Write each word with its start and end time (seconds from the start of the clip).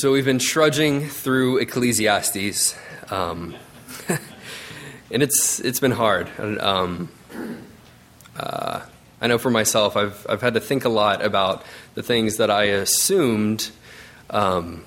So 0.00 0.12
we've 0.12 0.24
been 0.24 0.38
trudging 0.38 1.08
through 1.10 1.58
Ecclesiastes, 1.58 2.74
um, 3.10 3.54
and 5.10 5.22
it's 5.22 5.60
it's 5.60 5.78
been 5.78 5.90
hard. 5.90 6.30
Um, 6.40 7.10
uh, 8.34 8.80
I 9.20 9.26
know 9.26 9.36
for 9.36 9.50
myself, 9.50 9.98
I've 9.98 10.26
I've 10.26 10.40
had 10.40 10.54
to 10.54 10.60
think 10.60 10.86
a 10.86 10.88
lot 10.88 11.22
about 11.22 11.66
the 11.96 12.02
things 12.02 12.38
that 12.38 12.50
I 12.50 12.62
assumed 12.62 13.70
um, 14.30 14.86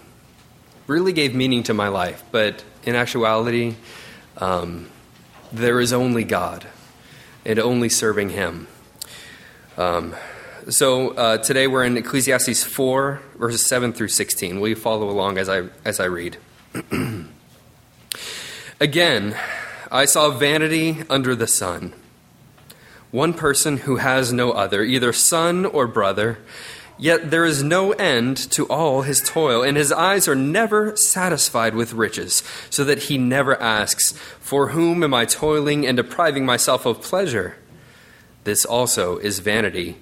really 0.88 1.14
gave 1.14 1.36
meaning 1.36 1.61
to 1.61 1.75
my 1.75 1.89
life, 1.89 2.23
but 2.31 2.64
in 2.81 2.95
actuality, 2.95 3.75
um, 4.38 4.89
there 5.52 5.80
is 5.80 5.94
only 5.94 6.23
God, 6.23 6.66
and 7.45 7.59
only 7.59 7.89
serving 7.89 8.31
Him. 8.31 8.67
So 10.70 11.09
uh, 11.09 11.40
today 11.40 11.67
we're 11.67 11.84
in 11.84 11.98
Ecclesiastes 11.98 12.63
4, 12.63 13.20
verses 13.35 13.66
7 13.66 13.91
through 13.91 14.08
16. 14.08 14.62
Will 14.62 14.70
you 14.70 14.76
follow 14.77 15.09
along 15.09 15.38
as 15.38 15.49
I, 15.49 15.63
as 15.84 15.99
I 15.99 16.05
read? 16.05 16.38
Again, 18.80 19.36
I 19.91 20.05
saw 20.05 20.30
vanity 20.30 21.03
under 21.09 21.36
the 21.36 21.48
sun. 21.48 21.94
One 23.12 23.34
person 23.34 23.77
who 23.77 23.98
has 23.98 24.31
no 24.31 24.52
other, 24.52 24.84
either 24.84 25.12
son 25.12 25.66
or 25.66 25.86
brother, 25.86 26.38
yet 26.98 27.30
there 27.30 27.44
is 27.44 27.61
no 27.61 27.91
end 27.94 28.38
to 28.52 28.66
all 28.67 29.02
his 29.02 29.22
toil, 29.22 29.64
and 29.64 29.75
his 29.75 29.91
eyes 29.91 30.30
are 30.30 30.36
never 30.36 30.95
satisfied 30.95 31.75
with 31.75 31.91
riches, 31.91 32.41
so 32.69 32.86
that 32.86 33.03
he 33.03 33.17
never 33.17 33.61
asks, 33.61 34.14
For 34.39 34.69
whom 34.69 35.03
am 35.03 35.14
I 35.14 35.25
toiling 35.25 35.86
and 35.86 35.97
depriving 35.97 36.45
myself 36.45 36.86
of 36.86 37.02
pleasure? 37.02 37.58
This 38.45 38.66
also 38.66 39.17
is 39.17 39.39
vanity 39.39 40.02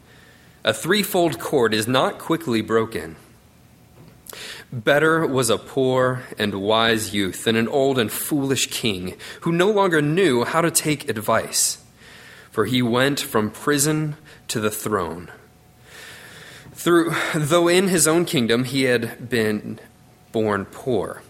A 0.63 0.73
threefold 0.73 1.39
cord 1.39 1.73
is 1.73 1.87
not 1.87 2.19
quickly 2.19 2.61
broken. 2.61 3.15
Better 4.71 5.25
was 5.25 5.49
a 5.49 5.57
poor 5.57 6.23
and 6.37 6.53
wise 6.53 7.15
youth 7.15 7.45
than 7.45 7.55
an 7.55 7.67
old 7.67 7.97
and 7.97 8.11
foolish 8.11 8.67
king 8.67 9.15
who 9.41 9.51
no 9.51 9.71
longer 9.71 10.01
knew 10.01 10.43
how 10.43 10.61
to 10.61 10.69
take 10.69 11.09
advice, 11.09 11.83
for 12.51 12.65
he 12.65 12.81
went 12.81 13.19
from 13.19 13.49
prison 13.49 14.17
to 14.49 14.59
the 14.59 14.69
throne. 14.69 15.31
Through, 16.73 17.13
though 17.33 17.67
in 17.67 17.87
his 17.87 18.07
own 18.07 18.25
kingdom 18.25 18.63
he 18.63 18.83
had 18.83 19.29
been 19.29 19.79
born 20.31 20.65
poor. 20.65 21.23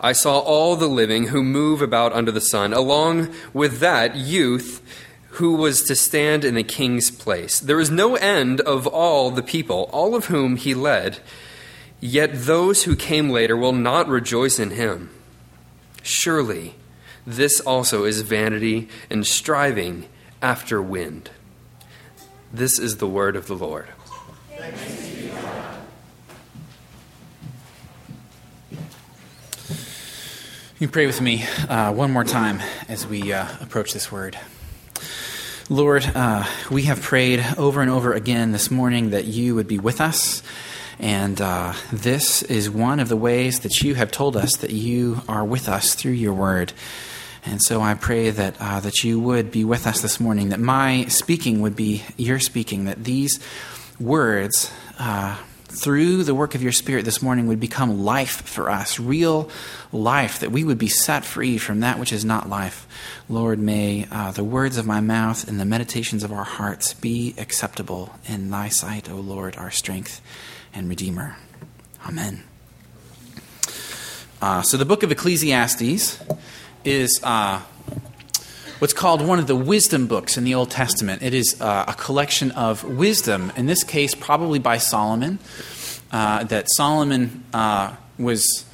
I 0.00 0.12
saw 0.12 0.40
all 0.40 0.74
the 0.74 0.88
living 0.88 1.28
who 1.28 1.44
move 1.44 1.80
about 1.80 2.12
under 2.12 2.32
the 2.32 2.40
sun, 2.40 2.72
along 2.72 3.32
with 3.54 3.78
that 3.78 4.16
youth 4.16 4.82
who 5.32 5.54
was 5.54 5.82
to 5.84 5.94
stand 5.94 6.44
in 6.44 6.54
the 6.54 6.62
king's 6.62 7.10
place. 7.10 7.58
There 7.58 7.76
was 7.76 7.90
no 7.90 8.16
end 8.16 8.60
of 8.60 8.86
all 8.86 9.30
the 9.30 9.42
people, 9.42 9.88
all 9.92 10.14
of 10.14 10.26
whom 10.26 10.56
he 10.56 10.74
led. 10.74 11.20
Yet 12.00 12.30
those 12.32 12.84
who 12.84 12.96
came 12.96 13.30
later 13.30 13.56
will 13.56 13.72
not 13.72 14.08
rejoice 14.08 14.58
in 14.58 14.70
him. 14.72 15.08
Surely 16.02 16.74
this 17.26 17.60
also 17.60 18.04
is 18.04 18.20
vanity 18.22 18.88
and 19.08 19.26
striving 19.26 20.06
after 20.42 20.82
wind. 20.82 21.30
This 22.52 22.78
is 22.78 22.98
the 22.98 23.08
word 23.08 23.34
of 23.34 23.46
the 23.46 23.56
Lord. 23.56 23.88
You 30.78 30.88
pray 30.88 31.06
with 31.06 31.20
me 31.20 31.44
uh, 31.68 31.92
one 31.92 32.10
more 32.10 32.24
time 32.24 32.60
as 32.88 33.06
we 33.06 33.32
uh, 33.32 33.46
approach 33.60 33.92
this 33.92 34.10
word. 34.10 34.36
Lord, 35.72 36.04
uh, 36.04 36.44
we 36.70 36.82
have 36.82 37.00
prayed 37.00 37.42
over 37.56 37.80
and 37.80 37.90
over 37.90 38.12
again 38.12 38.52
this 38.52 38.70
morning 38.70 39.08
that 39.10 39.24
you 39.24 39.54
would 39.54 39.66
be 39.66 39.78
with 39.78 40.02
us. 40.02 40.42
And 40.98 41.40
uh, 41.40 41.72
this 41.90 42.42
is 42.42 42.68
one 42.68 43.00
of 43.00 43.08
the 43.08 43.16
ways 43.16 43.60
that 43.60 43.80
you 43.80 43.94
have 43.94 44.10
told 44.10 44.36
us 44.36 44.54
that 44.58 44.68
you 44.68 45.22
are 45.28 45.42
with 45.42 45.70
us 45.70 45.94
through 45.94 46.12
your 46.12 46.34
word. 46.34 46.74
And 47.46 47.62
so 47.62 47.80
I 47.80 47.94
pray 47.94 48.28
that, 48.28 48.56
uh, 48.60 48.80
that 48.80 49.02
you 49.02 49.18
would 49.18 49.50
be 49.50 49.64
with 49.64 49.86
us 49.86 50.02
this 50.02 50.20
morning, 50.20 50.50
that 50.50 50.60
my 50.60 51.06
speaking 51.06 51.62
would 51.62 51.74
be 51.74 52.04
your 52.18 52.38
speaking, 52.38 52.84
that 52.84 53.02
these 53.04 53.40
words 53.98 54.70
uh, 54.98 55.38
through 55.72 56.24
the 56.24 56.34
work 56.34 56.54
of 56.54 56.62
your 56.62 56.72
Spirit 56.72 57.04
this 57.04 57.22
morning 57.22 57.46
would 57.46 57.60
become 57.60 58.04
life 58.04 58.42
for 58.42 58.70
us, 58.70 59.00
real 59.00 59.48
life, 59.90 60.40
that 60.40 60.52
we 60.52 60.64
would 60.64 60.78
be 60.78 60.88
set 60.88 61.24
free 61.24 61.58
from 61.58 61.80
that 61.80 61.98
which 61.98 62.12
is 62.12 62.24
not 62.24 62.48
life. 62.48 62.86
Lord, 63.28 63.58
may 63.58 64.06
uh, 64.10 64.32
the 64.32 64.44
words 64.44 64.76
of 64.76 64.86
my 64.86 65.00
mouth 65.00 65.48
and 65.48 65.58
the 65.58 65.64
meditations 65.64 66.22
of 66.22 66.32
our 66.32 66.44
hearts 66.44 66.94
be 66.94 67.34
acceptable 67.38 68.14
in 68.26 68.50
thy 68.50 68.68
sight, 68.68 69.10
O 69.10 69.16
Lord, 69.16 69.56
our 69.56 69.70
strength 69.70 70.20
and 70.74 70.88
Redeemer. 70.88 71.36
Amen. 72.06 72.44
Uh, 74.40 74.62
so 74.62 74.76
the 74.76 74.84
book 74.84 75.02
of 75.02 75.10
Ecclesiastes 75.10 76.22
is. 76.84 77.20
Uh, 77.22 77.62
what's 78.82 78.92
called 78.92 79.24
one 79.24 79.38
of 79.38 79.46
the 79.46 79.54
wisdom 79.54 80.08
books 80.08 80.36
in 80.36 80.42
the 80.42 80.56
Old 80.56 80.68
Testament. 80.68 81.22
It 81.22 81.34
is 81.34 81.56
uh, 81.60 81.84
a 81.86 81.94
collection 81.94 82.50
of 82.50 82.82
wisdom, 82.82 83.52
in 83.56 83.66
this 83.66 83.84
case, 83.84 84.12
probably 84.12 84.58
by 84.58 84.78
Solomon, 84.78 85.38
uh, 86.10 86.42
that 86.42 86.66
Solomon 86.68 87.44
uh, 87.54 87.94
was. 88.18 88.66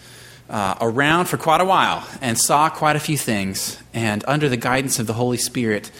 Uh, 0.50 0.74
around 0.80 1.26
for 1.26 1.36
quite 1.36 1.60
a 1.60 1.64
while 1.66 2.08
and 2.22 2.38
saw 2.38 2.70
quite 2.70 2.96
a 2.96 2.98
few 2.98 3.18
things, 3.18 3.78
and 3.92 4.24
under 4.26 4.48
the 4.48 4.56
guidance 4.56 4.98
of 4.98 5.06
the 5.06 5.12
Holy 5.12 5.36
Spirit, 5.36 5.92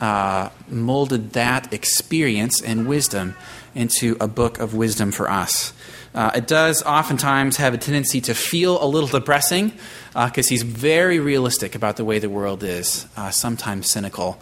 uh, 0.00 0.48
molded 0.68 1.32
that 1.32 1.72
experience 1.72 2.62
and 2.62 2.86
wisdom 2.86 3.34
into 3.74 4.16
a 4.20 4.28
book 4.28 4.60
of 4.60 4.76
wisdom 4.76 5.10
for 5.10 5.28
us. 5.28 5.72
Uh, 6.16 6.30
it 6.34 6.46
does 6.46 6.82
oftentimes 6.82 7.58
have 7.58 7.74
a 7.74 7.78
tendency 7.78 8.22
to 8.22 8.34
feel 8.34 8.82
a 8.82 8.86
little 8.88 9.08
depressing 9.08 9.68
because 10.14 10.46
uh, 10.46 10.48
he's 10.48 10.62
very 10.62 11.18
realistic 11.18 11.74
about 11.74 11.96
the 11.96 12.04
way 12.06 12.18
the 12.18 12.30
world 12.30 12.64
is, 12.64 13.06
uh, 13.18 13.30
sometimes 13.30 13.90
cynical. 13.90 14.40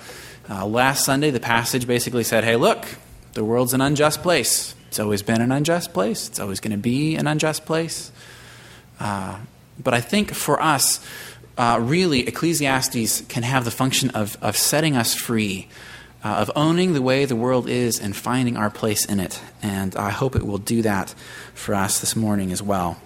Uh, 0.49 0.65
last 0.65 1.05
Sunday, 1.05 1.31
the 1.31 1.41
passage 1.41 1.85
basically 1.85 2.23
said, 2.23 2.45
hey, 2.45 2.55
look, 2.55 2.87
the 3.33 3.45
world's 3.45 3.75
an 3.75 3.81
unjust 3.81 4.23
place. 4.23 4.77
It's 4.87 5.01
always 5.01 5.23
been 5.23 5.41
an 5.41 5.51
unjust 5.51 5.93
place, 5.93 6.29
it's 6.29 6.39
always 6.39 6.61
going 6.61 6.71
to 6.71 6.79
be 6.79 7.17
an 7.17 7.27
unjust 7.27 7.67
place. 7.67 8.13
Uh, 9.01 9.39
but 9.83 9.95
I 9.95 10.01
think 10.01 10.33
for 10.33 10.63
us, 10.63 11.05
uh, 11.59 11.81
really, 11.83 12.29
Ecclesiastes 12.29 13.23
can 13.23 13.43
have 13.43 13.65
the 13.65 13.73
function 13.73 14.11
of, 14.11 14.37
of 14.41 14.57
setting 14.57 14.97
us 14.97 15.13
free 15.13 15.67
uh, 16.25 16.29
of 16.29 16.51
owning 16.57 16.95
the 16.95 17.03
way 17.03 17.27
the 17.27 17.37
world 17.37 17.69
is 17.69 18.01
and 18.01 18.17
finding 18.17 18.57
our 18.57 18.71
place 18.71 19.05
in 19.05 19.21
it. 19.21 19.41
And 19.63 19.95
I 19.95 20.11
hope 20.11 20.35
it 20.35 20.47
will 20.47 20.59
do 20.59 20.83
that 20.83 21.15
for 21.53 21.75
us 21.75 22.01
this 22.01 22.17
morning 22.17 22.51
as 22.51 22.63
well. 22.63 23.01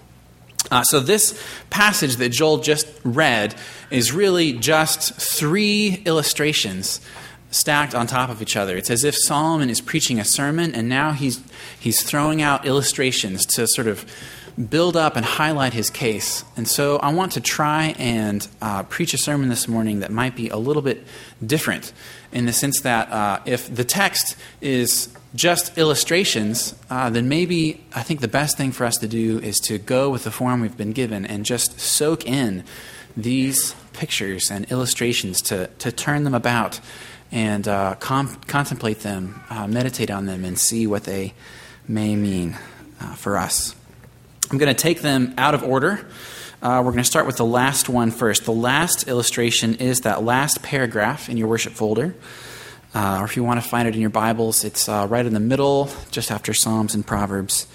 Uh, 0.71 0.83
so, 0.83 0.99
this 0.99 1.41
passage 1.69 2.17
that 2.17 2.29
Joel 2.29 2.57
just 2.59 2.87
read 3.03 3.55
is 3.91 4.11
really 4.11 4.53
just 4.53 5.13
three 5.15 6.01
illustrations 6.05 7.01
stacked 7.51 7.95
on 7.95 8.07
top 8.07 8.29
of 8.29 8.41
each 8.41 8.55
other. 8.55 8.77
It's 8.77 8.89
as 8.89 9.03
if 9.03 9.15
Solomon 9.15 9.69
is 9.69 9.81
preaching 9.81 10.19
a 10.19 10.25
sermon, 10.25 10.75
and 10.75 10.87
now 10.87 11.13
he's, 11.13 11.41
he's 11.79 12.03
throwing 12.03 12.41
out 12.41 12.65
illustrations 12.65 13.45
to 13.55 13.67
sort 13.67 13.87
of 13.87 14.05
build 14.67 14.97
up 14.97 15.15
and 15.15 15.25
highlight 15.25 15.73
his 15.73 15.89
case. 15.89 16.43
And 16.57 16.67
so 16.67 16.97
I 16.97 17.13
want 17.13 17.33
to 17.33 17.41
try 17.41 17.95
and 17.97 18.45
uh, 18.61 18.83
preach 18.83 19.13
a 19.13 19.17
sermon 19.17 19.49
this 19.49 19.67
morning 19.67 20.01
that 20.01 20.11
might 20.11 20.35
be 20.35 20.49
a 20.49 20.57
little 20.57 20.81
bit 20.81 21.05
different 21.45 21.93
in 22.31 22.45
the 22.45 22.53
sense 22.53 22.81
that 22.81 23.09
uh, 23.11 23.39
if 23.45 23.73
the 23.73 23.85
text 23.85 24.35
is 24.59 25.15
just 25.33 25.77
illustrations, 25.77 26.75
uh, 26.89 27.09
then 27.09 27.29
maybe 27.29 27.83
I 27.95 28.03
think 28.03 28.19
the 28.19 28.27
best 28.27 28.57
thing 28.57 28.71
for 28.71 28.85
us 28.85 28.97
to 28.97 29.07
do 29.07 29.39
is 29.39 29.57
to 29.61 29.77
go 29.77 30.09
with 30.09 30.23
the 30.23 30.31
form 30.31 30.61
we've 30.61 30.77
been 30.77 30.93
given 30.93 31.25
and 31.25 31.45
just 31.45 31.79
soak 31.79 32.25
in 32.25 32.63
these 33.15 33.75
pictures 33.93 34.49
and 34.51 34.69
illustrations 34.71 35.41
to, 35.43 35.67
to 35.79 35.91
turn 35.91 36.23
them 36.23 36.33
about 36.33 36.79
and 37.31 37.67
uh, 37.67 37.95
com- 37.95 38.41
contemplate 38.47 38.99
them, 39.01 39.41
uh, 39.49 39.67
meditate 39.67 40.09
on 40.09 40.25
them, 40.25 40.43
and 40.43 40.57
see 40.57 40.87
what 40.87 41.03
they 41.03 41.33
may 41.87 42.15
mean 42.15 42.57
uh, 42.99 43.13
for 43.13 43.37
us. 43.37 43.75
I'm 44.51 44.57
going 44.57 44.73
to 44.73 44.81
take 44.81 45.01
them 45.01 45.33
out 45.37 45.53
of 45.53 45.63
order. 45.63 46.07
Uh, 46.61 46.81
we're 46.83 46.91
going 46.91 46.97
to 46.97 47.03
start 47.03 47.25
with 47.25 47.37
the 47.37 47.45
last 47.45 47.87
one 47.87 48.11
first. 48.11 48.45
The 48.45 48.51
last 48.51 49.07
illustration 49.07 49.75
is 49.75 50.01
that 50.01 50.23
last 50.23 50.61
paragraph 50.63 51.29
in 51.29 51.37
your 51.37 51.47
worship 51.47 51.73
folder. 51.73 52.15
Uh, 52.93 53.19
or 53.21 53.25
if 53.25 53.35
you 53.37 53.43
want 53.43 53.61
to 53.61 53.69
find 53.69 53.87
it 53.87 53.93
in 53.93 54.01
your 54.01 54.09
Bibles, 54.09 54.63
it's 54.63 54.89
uh, 54.89 55.05
right 55.09 55.25
in 55.25 55.33
the 55.33 55.39
middle, 55.39 55.89
just 56.11 56.31
after 56.31 56.53
Psalms 56.53 56.95
and 56.95 57.05
Proverbs. 57.05 57.67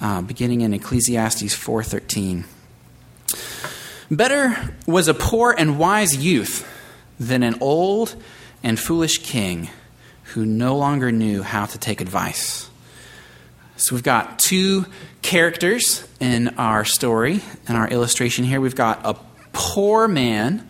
uh, 0.00 0.22
beginning 0.22 0.62
in 0.62 0.72
Ecclesiastes 0.72 1.54
4:13. 1.54 2.44
Better 4.10 4.74
was 4.86 5.08
a 5.08 5.14
poor 5.14 5.54
and 5.56 5.78
wise 5.78 6.16
youth 6.16 6.66
than 7.18 7.42
an 7.42 7.56
old 7.60 8.16
and 8.62 8.78
foolish 8.78 9.18
king 9.18 9.68
who 10.34 10.46
no 10.46 10.76
longer 10.76 11.12
knew 11.12 11.42
how 11.42 11.66
to 11.66 11.78
take 11.78 12.00
advice. 12.00 12.69
So 13.80 13.94
we've 13.94 14.04
got 14.04 14.38
two 14.38 14.84
characters 15.22 16.06
in 16.20 16.48
our 16.58 16.84
story, 16.84 17.40
in 17.66 17.76
our 17.76 17.88
illustration 17.88 18.44
here. 18.44 18.60
We've 18.60 18.76
got 18.76 19.00
a 19.04 19.16
poor 19.54 20.06
man 20.06 20.68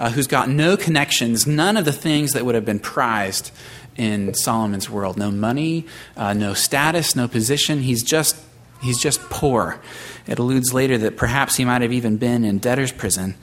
uh, 0.00 0.10
who's 0.10 0.26
got 0.26 0.48
no 0.48 0.76
connections, 0.76 1.46
none 1.46 1.76
of 1.76 1.84
the 1.84 1.92
things 1.92 2.32
that 2.32 2.44
would 2.44 2.56
have 2.56 2.64
been 2.64 2.80
prized 2.80 3.52
in 3.96 4.34
Solomon's 4.34 4.90
world. 4.90 5.16
No 5.16 5.30
money, 5.30 5.86
uh, 6.16 6.32
no 6.32 6.52
status, 6.52 7.14
no 7.14 7.28
position. 7.28 7.82
He's 7.82 8.02
just 8.02 8.36
he's 8.82 8.98
just 8.98 9.20
poor. 9.30 9.80
It 10.26 10.40
alludes 10.40 10.74
later 10.74 10.98
that 10.98 11.16
perhaps 11.16 11.54
he 11.54 11.64
might 11.64 11.82
have 11.82 11.92
even 11.92 12.16
been 12.16 12.42
in 12.42 12.58
debtor's 12.58 12.90
prison. 12.90 13.36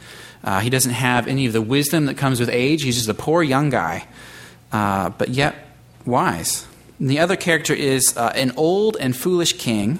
Uh, 0.43 0.59
he 0.59 0.69
doesn't 0.69 0.91
have 0.91 1.27
any 1.27 1.45
of 1.45 1.53
the 1.53 1.61
wisdom 1.61 2.07
that 2.07 2.17
comes 2.17 2.41
with 2.41 2.49
age. 2.49 2.83
He's 2.83 2.97
just 2.97 3.07
a 3.07 3.13
poor 3.13 3.41
young 3.41 3.69
guy, 3.69 4.05
uh, 4.73 5.11
but 5.11 5.29
yet 5.29 5.55
wise. 6.05 6.67
And 6.99 7.09
the 7.09 7.19
other 7.19 7.35
character 7.35 7.73
is 7.73 8.15
uh, 8.17 8.31
an 8.35 8.53
old 8.57 8.97
and 8.99 9.15
foolish 9.15 9.53
king 9.53 9.99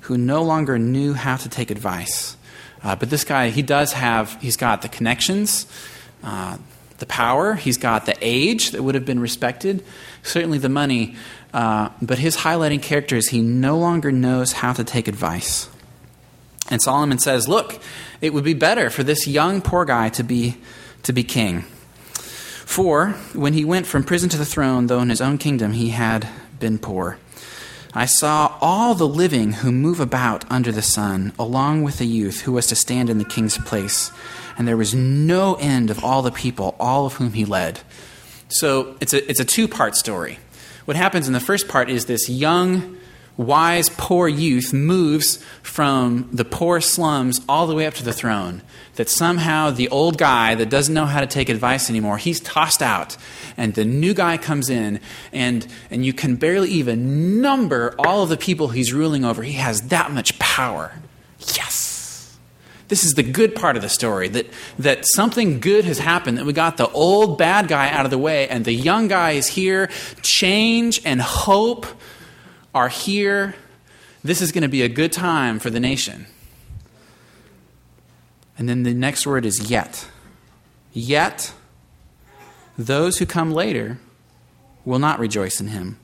who 0.00 0.18
no 0.18 0.42
longer 0.42 0.78
knew 0.78 1.14
how 1.14 1.36
to 1.36 1.48
take 1.48 1.70
advice. 1.70 2.36
Uh, 2.82 2.94
but 2.94 3.10
this 3.10 3.24
guy, 3.24 3.48
he 3.48 3.62
does 3.62 3.92
have, 3.94 4.40
he's 4.40 4.56
got 4.56 4.82
the 4.82 4.88
connections, 4.88 5.66
uh, 6.22 6.56
the 6.98 7.06
power, 7.06 7.54
he's 7.54 7.76
got 7.78 8.06
the 8.06 8.16
age 8.20 8.70
that 8.70 8.82
would 8.82 8.94
have 8.94 9.04
been 9.04 9.20
respected, 9.20 9.84
certainly 10.22 10.58
the 10.58 10.68
money. 10.68 11.16
Uh, 11.52 11.88
but 12.00 12.18
his 12.18 12.36
highlighting 12.36 12.82
character 12.82 13.16
is 13.16 13.28
he 13.28 13.40
no 13.40 13.78
longer 13.78 14.12
knows 14.12 14.52
how 14.52 14.72
to 14.72 14.84
take 14.84 15.08
advice. 15.08 15.68
And 16.70 16.82
Solomon 16.82 17.18
says, 17.18 17.48
Look, 17.48 17.80
it 18.20 18.32
would 18.32 18.44
be 18.44 18.54
better 18.54 18.90
for 18.90 19.02
this 19.02 19.26
young 19.26 19.60
poor 19.60 19.84
guy 19.84 20.08
to 20.10 20.22
be, 20.22 20.56
to 21.04 21.12
be 21.12 21.22
king. 21.22 21.64
For 22.66 23.12
when 23.32 23.54
he 23.54 23.64
went 23.64 23.86
from 23.86 24.04
prison 24.04 24.28
to 24.28 24.36
the 24.36 24.44
throne, 24.44 24.88
though 24.88 25.00
in 25.00 25.08
his 25.08 25.22
own 25.22 25.38
kingdom 25.38 25.72
he 25.72 25.90
had 25.90 26.28
been 26.58 26.78
poor, 26.78 27.16
I 27.94 28.04
saw 28.04 28.58
all 28.60 28.94
the 28.94 29.08
living 29.08 29.52
who 29.52 29.72
move 29.72 30.00
about 30.00 30.44
under 30.50 30.70
the 30.70 30.82
sun, 30.82 31.32
along 31.38 31.84
with 31.84 31.96
the 31.96 32.06
youth 32.06 32.42
who 32.42 32.52
was 32.52 32.66
to 32.66 32.76
stand 32.76 33.08
in 33.08 33.16
the 33.16 33.24
king's 33.24 33.56
place. 33.56 34.10
And 34.58 34.68
there 34.68 34.76
was 34.76 34.94
no 34.94 35.54
end 35.54 35.90
of 35.90 36.04
all 36.04 36.20
the 36.20 36.30
people, 36.30 36.76
all 36.78 37.06
of 37.06 37.14
whom 37.14 37.32
he 37.32 37.46
led. 37.46 37.80
So 38.48 38.96
it's 39.00 39.14
a, 39.14 39.26
it's 39.30 39.40
a 39.40 39.44
two 39.46 39.68
part 39.68 39.94
story. 39.94 40.38
What 40.84 40.96
happens 40.96 41.26
in 41.26 41.32
the 41.32 41.40
first 41.40 41.68
part 41.68 41.88
is 41.88 42.04
this 42.04 42.28
young 42.28 42.98
wise, 43.36 43.88
poor 43.90 44.28
youth 44.28 44.72
moves 44.72 45.36
from 45.62 46.28
the 46.32 46.44
poor 46.44 46.80
slums 46.80 47.40
all 47.48 47.66
the 47.66 47.74
way 47.74 47.86
up 47.86 47.94
to 47.94 48.04
the 48.04 48.12
throne. 48.12 48.62
That 48.94 49.10
somehow 49.10 49.70
the 49.70 49.88
old 49.88 50.16
guy 50.16 50.54
that 50.54 50.70
doesn't 50.70 50.94
know 50.94 51.04
how 51.04 51.20
to 51.20 51.26
take 51.26 51.48
advice 51.48 51.90
anymore, 51.90 52.16
he's 52.16 52.40
tossed 52.40 52.82
out. 52.82 53.16
And 53.56 53.74
the 53.74 53.84
new 53.84 54.14
guy 54.14 54.38
comes 54.38 54.70
in, 54.70 55.00
and, 55.32 55.66
and 55.90 56.04
you 56.04 56.12
can 56.12 56.36
barely 56.36 56.70
even 56.70 57.40
number 57.40 57.94
all 57.98 58.22
of 58.22 58.30
the 58.30 58.36
people 58.36 58.68
he's 58.68 58.92
ruling 58.92 59.24
over. 59.24 59.42
He 59.42 59.54
has 59.54 59.88
that 59.88 60.12
much 60.12 60.38
power. 60.38 60.92
Yes! 61.54 62.36
This 62.88 63.04
is 63.04 63.14
the 63.14 63.22
good 63.22 63.54
part 63.54 63.76
of 63.76 63.82
the 63.82 63.88
story 63.88 64.28
that, 64.28 64.46
that 64.78 65.06
something 65.06 65.58
good 65.58 65.84
has 65.84 65.98
happened, 65.98 66.38
that 66.38 66.46
we 66.46 66.52
got 66.52 66.76
the 66.76 66.88
old 66.90 67.36
bad 67.36 67.68
guy 67.68 67.90
out 67.90 68.04
of 68.04 68.10
the 68.10 68.18
way, 68.18 68.48
and 68.48 68.64
the 68.64 68.72
young 68.72 69.08
guy 69.08 69.32
is 69.32 69.48
here. 69.48 69.90
Change 70.22 71.02
and 71.04 71.20
hope 71.20 71.86
are 72.76 72.88
here. 72.88 73.54
This 74.22 74.42
is 74.42 74.52
going 74.52 74.62
to 74.62 74.68
be 74.68 74.82
a 74.82 74.88
good 74.88 75.10
time 75.10 75.58
for 75.58 75.70
the 75.70 75.80
nation. 75.80 76.26
And 78.58 78.68
then 78.68 78.82
the 78.82 78.92
next 78.92 79.26
word 79.26 79.46
is 79.46 79.70
yet. 79.70 80.06
Yet, 80.92 81.54
those 82.76 83.16
who 83.16 83.24
come 83.24 83.50
later 83.50 83.98
will 84.84 84.98
not 84.98 85.18
rejoice 85.18 85.58
in 85.58 85.68
him. 85.68 85.98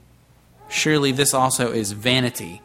Surely 0.71 1.13
this 1.13 1.35
also 1.35 1.73
is 1.73 1.93
vanity 1.93 2.63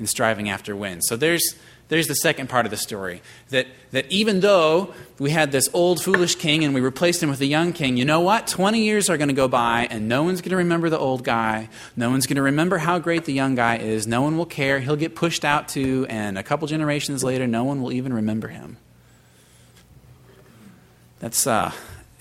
in 0.00 0.08
striving 0.08 0.50
after 0.50 0.74
wind. 0.74 1.04
So 1.04 1.16
there's 1.16 1.54
there's 1.88 2.06
the 2.06 2.14
second 2.14 2.48
part 2.48 2.64
of 2.64 2.70
the 2.70 2.76
story. 2.76 3.20
That, 3.50 3.66
that 3.90 4.10
even 4.10 4.40
though 4.40 4.94
we 5.18 5.30
had 5.30 5.52
this 5.52 5.68
old 5.74 6.02
foolish 6.02 6.36
king 6.36 6.64
and 6.64 6.74
we 6.74 6.80
replaced 6.80 7.22
him 7.22 7.28
with 7.28 7.40
a 7.40 7.46
young 7.46 7.72
king, 7.72 7.96
you 7.96 8.04
know 8.04 8.20
what? 8.20 8.46
20 8.46 8.80
years 8.80 9.10
are 9.10 9.18
going 9.18 9.28
to 9.28 9.34
go 9.34 9.48
by 9.48 9.86
and 9.90 10.08
no 10.08 10.22
one's 10.22 10.40
going 10.40 10.50
to 10.50 10.56
remember 10.56 10.88
the 10.88 10.98
old 10.98 11.24
guy. 11.24 11.68
No 11.94 12.10
one's 12.10 12.26
going 12.26 12.36
to 12.36 12.42
remember 12.42 12.78
how 12.78 12.98
great 12.98 13.26
the 13.26 13.34
young 13.34 13.54
guy 13.54 13.76
is. 13.76 14.06
No 14.06 14.22
one 14.22 14.38
will 14.38 14.46
care. 14.46 14.80
He'll 14.80 14.96
get 14.96 15.14
pushed 15.14 15.44
out 15.44 15.68
too, 15.68 16.06
and 16.08 16.38
a 16.38 16.42
couple 16.42 16.66
generations 16.68 17.22
later, 17.22 17.46
no 17.46 17.64
one 17.64 17.82
will 17.82 17.92
even 17.92 18.14
remember 18.14 18.48
him. 18.48 18.78
That's 21.20 21.46
uh, 21.46 21.72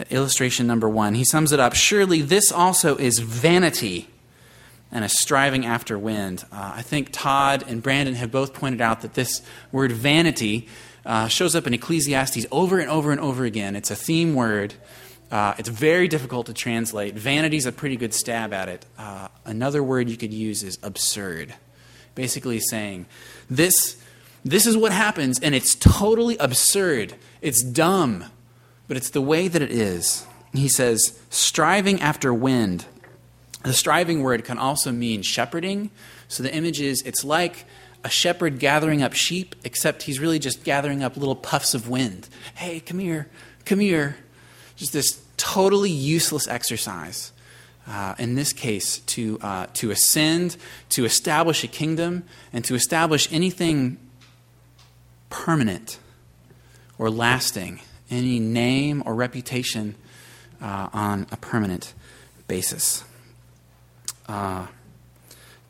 illustration 0.10 0.68
number 0.68 0.90
one. 0.90 1.14
He 1.14 1.26
sums 1.26 1.52
it 1.52 1.60
up 1.60 1.74
Surely 1.74 2.22
this 2.22 2.52
also 2.52 2.96
is 2.98 3.20
vanity 3.20 4.10
and 4.94 5.04
a 5.04 5.10
striving 5.10 5.66
after 5.66 5.98
wind. 5.98 6.46
Uh, 6.52 6.74
I 6.76 6.84
think 6.84 7.10
Todd 7.12 7.66
and 7.68 7.82
Brandon 7.82 8.14
have 8.16 8.32
both 8.32 8.54
pointed 8.54 8.80
out 8.80 9.02
that 9.02 9.16
this 9.16 9.42
word 9.72 9.92
vanity 9.92 10.68
uh, 11.06 11.28
shows 11.28 11.56
up 11.56 11.66
in 11.68 11.74
Ecclesiastes 11.74 12.46
over 12.52 12.80
and 12.80 12.90
over 12.90 13.12
and 13.12 13.20
over 13.20 13.44
again. 13.44 13.76
It's 13.76 13.92
a 13.92 13.96
theme 13.96 14.36
word. 14.36 14.76
Uh, 15.32 15.56
it's 15.58 15.68
very 15.68 16.08
difficult 16.08 16.46
to 16.46 16.54
translate. 16.54 17.16
Vanity 17.16 17.58
is 17.58 17.66
a 17.66 17.72
pretty 17.72 17.98
good 17.98 18.14
stab 18.14 18.54
at 18.54 18.70
it. 18.70 18.86
Uh, 18.98 19.30
another 19.46 19.82
word 19.82 20.08
you 20.10 20.16
could 20.16 20.34
use 20.34 20.62
is 20.62 20.78
absurd. 20.84 21.56
Basically, 22.14 22.60
saying 22.60 23.08
this, 23.50 23.98
this 24.46 24.68
is 24.68 24.78
what 24.78 24.92
happens, 24.92 25.40
and 25.40 25.56
it's 25.56 25.74
totally 25.74 26.38
absurd. 26.38 27.16
It's 27.42 27.64
dumb, 27.64 28.26
but 28.88 28.96
it's 28.96 29.10
the 29.10 29.22
way 29.22 29.48
that 29.48 29.64
it 29.64 29.72
is. 29.72 30.28
He 30.54 30.70
says, 30.70 31.20
striving 31.32 32.00
after 32.00 32.32
wind 32.32 32.86
the 33.64 33.74
striving 33.74 34.22
word 34.22 34.44
can 34.44 34.58
also 34.58 34.92
mean 34.92 35.22
shepherding. 35.22 35.90
So 36.28 36.44
the 36.44 36.54
image 36.54 36.82
is 36.82 37.02
it's 37.04 37.24
like 37.24 37.66
a 38.04 38.10
shepherd 38.10 38.60
gathering 38.60 39.02
up 39.02 39.14
sheep, 39.14 39.56
except 39.64 40.04
he's 40.04 40.20
really 40.20 40.40
just 40.40 40.64
gathering 40.64 41.02
up 41.02 41.16
little 41.16 41.36
puffs 41.36 41.74
of 41.74 41.88
wind. 41.88 42.28
Hey, 42.56 42.82
come 42.82 43.00
here, 43.00 43.28
come 43.66 43.80
here. 43.80 44.18
Just 44.76 44.92
this 44.92 45.22
totally 45.38 45.92
useless 45.92 46.48
exercise. 46.48 47.32
Uh, 47.86 48.16
in 48.18 48.36
this 48.36 48.54
case, 48.54 49.00
to, 49.00 49.38
uh, 49.42 49.66
to 49.74 49.92
ascend, 49.92 50.56
to 50.88 51.04
establish 51.04 51.66
a 51.66 51.68
kingdom, 51.68 52.24
and 52.54 52.64
to 52.64 52.76
establish 52.76 53.28
anything 53.30 53.98
permanent 55.30 56.00
or 56.98 57.10
lasting, 57.10 57.82
any 58.10 58.40
name 58.40 59.04
or 59.06 59.14
reputation 59.14 59.96
uh, 60.62 60.88
on 60.94 61.28
a 61.30 61.36
permanent 61.36 61.94
basis 62.48 63.04
uh, 64.34 64.66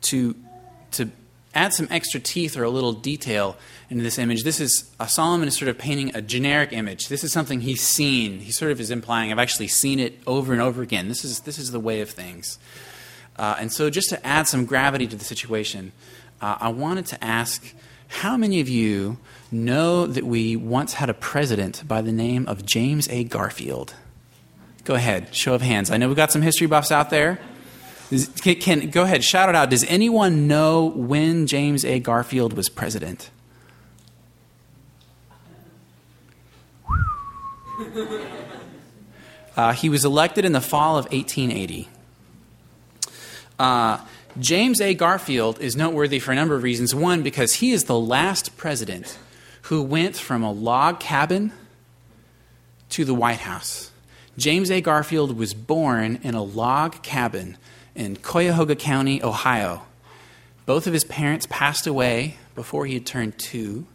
to, 0.00 0.34
to 0.92 1.10
add 1.54 1.74
some 1.74 1.86
extra 1.90 2.18
teeth 2.18 2.56
or 2.56 2.64
a 2.64 2.70
little 2.70 2.94
detail 2.94 3.56
into 3.90 4.02
this 4.02 4.18
image, 4.18 4.42
this 4.42 4.58
is 4.58 4.90
uh, 4.98 5.04
Solomon 5.04 5.48
is 5.48 5.56
sort 5.56 5.68
of 5.68 5.76
painting 5.76 6.16
a 6.16 6.22
generic 6.22 6.72
image. 6.72 7.08
This 7.08 7.22
is 7.24 7.30
something 7.30 7.60
he's 7.60 7.82
seen. 7.82 8.38
He 8.38 8.52
sort 8.52 8.72
of 8.72 8.80
is 8.80 8.90
implying, 8.90 9.30
I've 9.30 9.38
actually 9.38 9.68
seen 9.68 10.00
it 10.00 10.18
over 10.26 10.54
and 10.54 10.62
over 10.62 10.80
again. 10.80 11.08
This 11.08 11.26
is, 11.26 11.40
this 11.40 11.58
is 11.58 11.72
the 11.72 11.80
way 11.80 12.00
of 12.00 12.08
things. 12.08 12.58
Uh, 13.36 13.56
and 13.58 13.70
so, 13.70 13.90
just 13.90 14.08
to 14.10 14.26
add 14.26 14.48
some 14.48 14.64
gravity 14.64 15.06
to 15.08 15.16
the 15.16 15.24
situation, 15.24 15.92
uh, 16.40 16.56
I 16.60 16.68
wanted 16.68 17.04
to 17.06 17.22
ask 17.22 17.74
how 18.06 18.36
many 18.36 18.60
of 18.60 18.68
you 18.68 19.18
know 19.50 20.06
that 20.06 20.24
we 20.24 20.56
once 20.56 20.94
had 20.94 21.10
a 21.10 21.14
president 21.14 21.82
by 21.86 22.00
the 22.00 22.12
name 22.12 22.46
of 22.46 22.64
James 22.64 23.08
A. 23.08 23.24
Garfield? 23.24 23.94
Go 24.84 24.94
ahead, 24.94 25.34
show 25.34 25.52
of 25.52 25.62
hands. 25.62 25.90
I 25.90 25.96
know 25.96 26.06
we've 26.06 26.16
got 26.16 26.30
some 26.30 26.42
history 26.42 26.68
buffs 26.68 26.92
out 26.92 27.10
there. 27.10 27.40
Can, 28.40 28.56
can, 28.56 28.90
go 28.90 29.02
ahead, 29.02 29.24
shout 29.24 29.48
it 29.48 29.54
out. 29.54 29.70
Does 29.70 29.84
anyone 29.84 30.46
know 30.46 30.86
when 30.86 31.46
James 31.46 31.84
A. 31.84 32.00
Garfield 32.00 32.52
was 32.54 32.68
president? 32.68 33.30
Uh, 39.56 39.72
he 39.72 39.88
was 39.88 40.04
elected 40.04 40.44
in 40.44 40.52
the 40.52 40.60
fall 40.60 40.98
of 40.98 41.04
1880. 41.12 41.88
Uh, 43.58 43.98
James 44.38 44.80
A. 44.80 44.94
Garfield 44.94 45.60
is 45.60 45.76
noteworthy 45.76 46.18
for 46.18 46.32
a 46.32 46.34
number 46.34 46.56
of 46.56 46.64
reasons. 46.64 46.92
One, 46.94 47.22
because 47.22 47.54
he 47.54 47.70
is 47.70 47.84
the 47.84 47.98
last 47.98 48.56
president 48.56 49.16
who 49.62 49.82
went 49.82 50.16
from 50.16 50.42
a 50.42 50.50
log 50.50 50.98
cabin 50.98 51.52
to 52.90 53.04
the 53.04 53.14
White 53.14 53.40
House. 53.40 53.92
James 54.36 54.70
A. 54.70 54.80
Garfield 54.80 55.36
was 55.36 55.54
born 55.54 56.18
in 56.22 56.34
a 56.34 56.42
log 56.42 57.02
cabin 57.02 57.56
in 57.94 58.16
Cuyahoga 58.16 58.76
County, 58.76 59.22
Ohio. 59.22 59.82
Both 60.66 60.86
of 60.86 60.92
his 60.92 61.04
parents 61.04 61.46
passed 61.50 61.86
away 61.86 62.36
before 62.54 62.86
he 62.86 62.94
had 62.94 63.06
turned 63.06 63.38
two. 63.38 63.86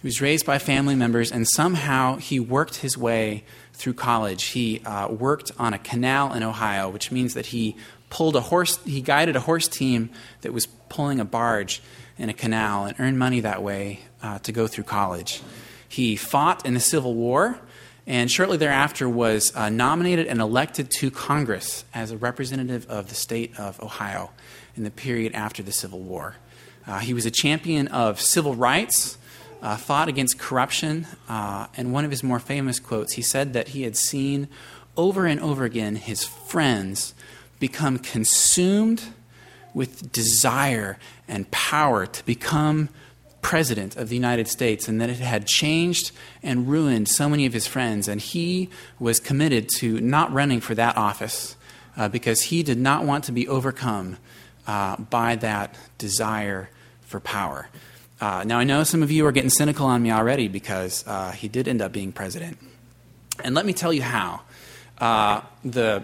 He 0.00 0.06
was 0.06 0.20
raised 0.20 0.46
by 0.46 0.58
family 0.58 0.94
members, 0.94 1.32
and 1.32 1.46
somehow 1.48 2.16
he 2.16 2.38
worked 2.38 2.76
his 2.76 2.96
way 2.96 3.44
through 3.72 3.94
college. 3.94 4.44
He 4.44 4.80
uh, 4.84 5.08
worked 5.08 5.50
on 5.58 5.74
a 5.74 5.78
canal 5.78 6.32
in 6.32 6.42
Ohio, 6.42 6.88
which 6.88 7.10
means 7.10 7.34
that 7.34 7.46
he 7.46 7.76
pulled 8.10 8.36
a 8.36 8.40
horse, 8.40 8.78
he 8.84 9.00
guided 9.00 9.36
a 9.36 9.40
horse 9.40 9.68
team 9.68 10.10
that 10.42 10.52
was 10.52 10.66
pulling 10.88 11.20
a 11.20 11.24
barge 11.24 11.82
in 12.16 12.28
a 12.28 12.34
canal 12.34 12.84
and 12.84 12.98
earned 12.98 13.18
money 13.18 13.40
that 13.40 13.62
way 13.62 14.00
uh, 14.22 14.38
to 14.40 14.52
go 14.52 14.66
through 14.66 14.84
college. 14.84 15.42
He 15.88 16.16
fought 16.16 16.64
in 16.64 16.74
the 16.74 16.80
Civil 16.80 17.14
War 17.14 17.58
and 18.08 18.30
shortly 18.30 18.56
thereafter 18.56 19.06
was 19.06 19.54
uh, 19.54 19.68
nominated 19.68 20.26
and 20.26 20.40
elected 20.40 20.90
to 20.90 21.10
Congress 21.10 21.84
as 21.92 22.10
a 22.10 22.16
representative 22.16 22.88
of 22.88 23.10
the 23.10 23.14
state 23.14 23.56
of 23.60 23.78
Ohio 23.82 24.30
in 24.74 24.82
the 24.82 24.90
period 24.90 25.34
after 25.34 25.62
the 25.62 25.70
Civil 25.70 26.00
War. 26.00 26.34
Uh, 26.86 27.00
he 27.00 27.12
was 27.12 27.26
a 27.26 27.30
champion 27.30 27.86
of 27.88 28.18
civil 28.18 28.54
rights, 28.54 29.18
uh, 29.60 29.76
fought 29.76 30.08
against 30.08 30.38
corruption, 30.38 31.06
uh, 31.28 31.66
and 31.76 31.92
one 31.92 32.06
of 32.06 32.10
his 32.10 32.22
more 32.22 32.38
famous 32.38 32.80
quotes, 32.80 33.12
he 33.12 33.22
said 33.22 33.52
that 33.52 33.68
he 33.68 33.82
had 33.82 33.94
seen 33.94 34.48
over 34.96 35.26
and 35.26 35.38
over 35.40 35.66
again 35.66 35.96
his 35.96 36.24
friends 36.24 37.12
become 37.60 37.98
consumed 37.98 39.02
with 39.74 40.10
desire 40.10 40.98
and 41.28 41.50
power 41.50 42.06
to 42.06 42.24
become 42.24 42.88
president 43.42 43.96
of 43.96 44.08
the 44.08 44.14
United 44.14 44.48
States 44.48 44.88
and 44.88 45.00
that 45.00 45.08
it 45.08 45.18
had 45.18 45.46
changed 45.46 46.10
and 46.42 46.68
ruined 46.68 47.08
so 47.08 47.28
many 47.28 47.46
of 47.46 47.52
his 47.52 47.66
friends. 47.66 48.08
And 48.08 48.20
he 48.20 48.68
was 48.98 49.20
committed 49.20 49.68
to 49.78 50.00
not 50.00 50.32
running 50.32 50.60
for 50.60 50.74
that 50.74 50.96
office 50.96 51.56
uh, 51.96 52.08
because 52.08 52.42
he 52.42 52.62
did 52.62 52.78
not 52.78 53.04
want 53.04 53.24
to 53.24 53.32
be 53.32 53.48
overcome 53.48 54.16
uh, 54.66 54.96
by 54.96 55.34
that 55.36 55.76
desire 55.98 56.70
for 57.02 57.20
power. 57.20 57.68
Uh, 58.20 58.44
now, 58.44 58.58
I 58.58 58.64
know 58.64 58.82
some 58.84 59.02
of 59.02 59.10
you 59.10 59.26
are 59.26 59.32
getting 59.32 59.50
cynical 59.50 59.86
on 59.86 60.02
me 60.02 60.10
already 60.10 60.48
because 60.48 61.06
uh, 61.06 61.30
he 61.30 61.48
did 61.48 61.68
end 61.68 61.80
up 61.80 61.92
being 61.92 62.12
president. 62.12 62.58
And 63.42 63.54
let 63.54 63.64
me 63.64 63.72
tell 63.72 63.92
you 63.92 64.02
how. 64.02 64.42
Uh, 64.98 65.42
the 65.64 66.02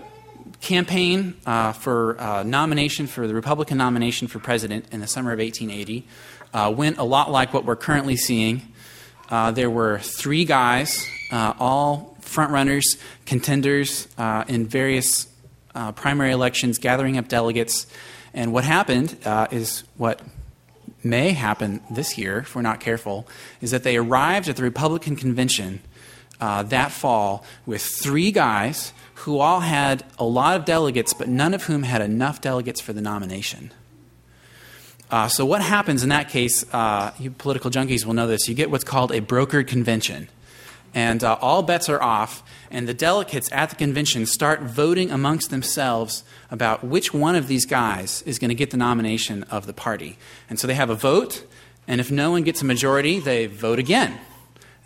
campaign 0.61 1.37
uh, 1.47 1.73
for 1.73 2.17
nomination 2.47 3.07
for 3.07 3.27
the 3.27 3.35
Republican 3.35 3.77
nomination 3.77 4.29
for 4.29 4.39
president 4.39 4.87
in 4.93 5.01
the 5.01 5.07
summer 5.07 5.33
of 5.33 5.41
1880 5.41 6.07
uh, 6.55 6.73
went 6.75 6.99
a 6.99 7.05
lot 7.05 7.31
like 7.31 7.53
what 7.53 7.65
we're 7.65 7.77
currently 7.77 8.17
seeing. 8.17 8.63
Uh, 9.29 9.51
there 9.51 9.69
were 9.69 9.99
three 9.99 10.45
guys, 10.45 11.07
uh, 11.33 11.53
all 11.59 12.17
frontrunners, 12.21 12.85
contenders 13.27 14.07
uh, 14.17 14.45
in 14.49 14.67
various 14.67 15.27
uh, 15.75 15.93
primary 15.93 16.31
elections, 16.31 16.79
gathering 16.79 17.19
up 17.19 17.29
delegates. 17.29 17.87
And 18.33 18.53
what 18.53 18.65
happened 18.65 19.17
is 19.51 19.85
what 19.97 20.21
may 21.03 21.33
happen 21.33 21.81
this 21.91 22.17
year, 22.17 22.39
if 22.39 22.55
we're 22.55 22.63
not 22.63 22.81
careful, 22.81 23.27
is 23.61 23.71
that 23.73 23.83
they 23.83 23.97
arrived 23.97 24.49
at 24.49 24.57
the 24.57 24.63
Republican 24.63 25.17
convention 25.17 25.81
that 26.41 26.93
fall 26.93 27.45
with 27.67 27.83
three 27.83 28.31
guys 28.31 28.93
who 29.19 29.39
all 29.39 29.61
had 29.61 30.05
a 30.19 30.25
lot 30.25 30.57
of 30.57 30.65
delegates, 30.65 31.15
but 31.15 31.29
none 31.29 31.55
of 31.55 31.65
whom 31.65 31.85
had 31.85 32.03
enough 32.03 32.41
delegates 32.41 32.81
for 32.81 32.93
the 32.93 33.01
nomination. 33.01 33.73
Uh, 35.15 35.29
so, 35.29 35.47
what 35.47 35.63
happens 35.63 36.03
in 36.03 36.09
that 36.09 36.29
case, 36.29 36.65
uh, 36.75 37.13
you 37.21 37.31
political 37.31 37.71
junkies 37.71 38.05
will 38.05 38.15
know 38.15 38.27
this, 38.27 38.49
you 38.49 38.55
get 38.57 38.69
what's 38.69 38.83
called 38.83 39.13
a 39.13 39.21
brokered 39.21 39.69
convention. 39.69 40.27
And 40.93 41.23
uh, 41.23 41.39
all 41.41 41.63
bets 41.63 41.89
are 41.89 42.03
off, 42.03 42.43
and 42.69 42.89
the 42.89 42.95
delegates 42.95 43.49
at 43.53 43.71
the 43.71 43.77
convention 43.77 44.27
start 44.27 44.63
voting 44.63 45.13
amongst 45.13 45.51
themselves 45.51 46.25
about 46.51 46.83
which 46.83 47.15
one 47.15 47.37
of 47.37 47.47
these 47.47 47.65
guys 47.65 48.23
is 48.23 48.41
going 48.41 48.49
to 48.49 48.57
get 48.57 48.73
the 48.73 48.77
nomination 48.77 49.45
of 49.45 49.69
the 49.69 49.73
party. 49.73 50.19
And 50.51 50.59
so 50.59 50.67
they 50.67 50.75
have 50.75 50.91
a 50.91 50.97
vote, 50.97 51.45
and 51.87 52.01
if 52.01 52.11
no 52.11 52.33
one 52.33 52.43
gets 52.43 52.61
a 52.61 52.65
majority, 52.65 53.21
they 53.21 53.47
vote 53.47 53.79
again. 53.79 54.19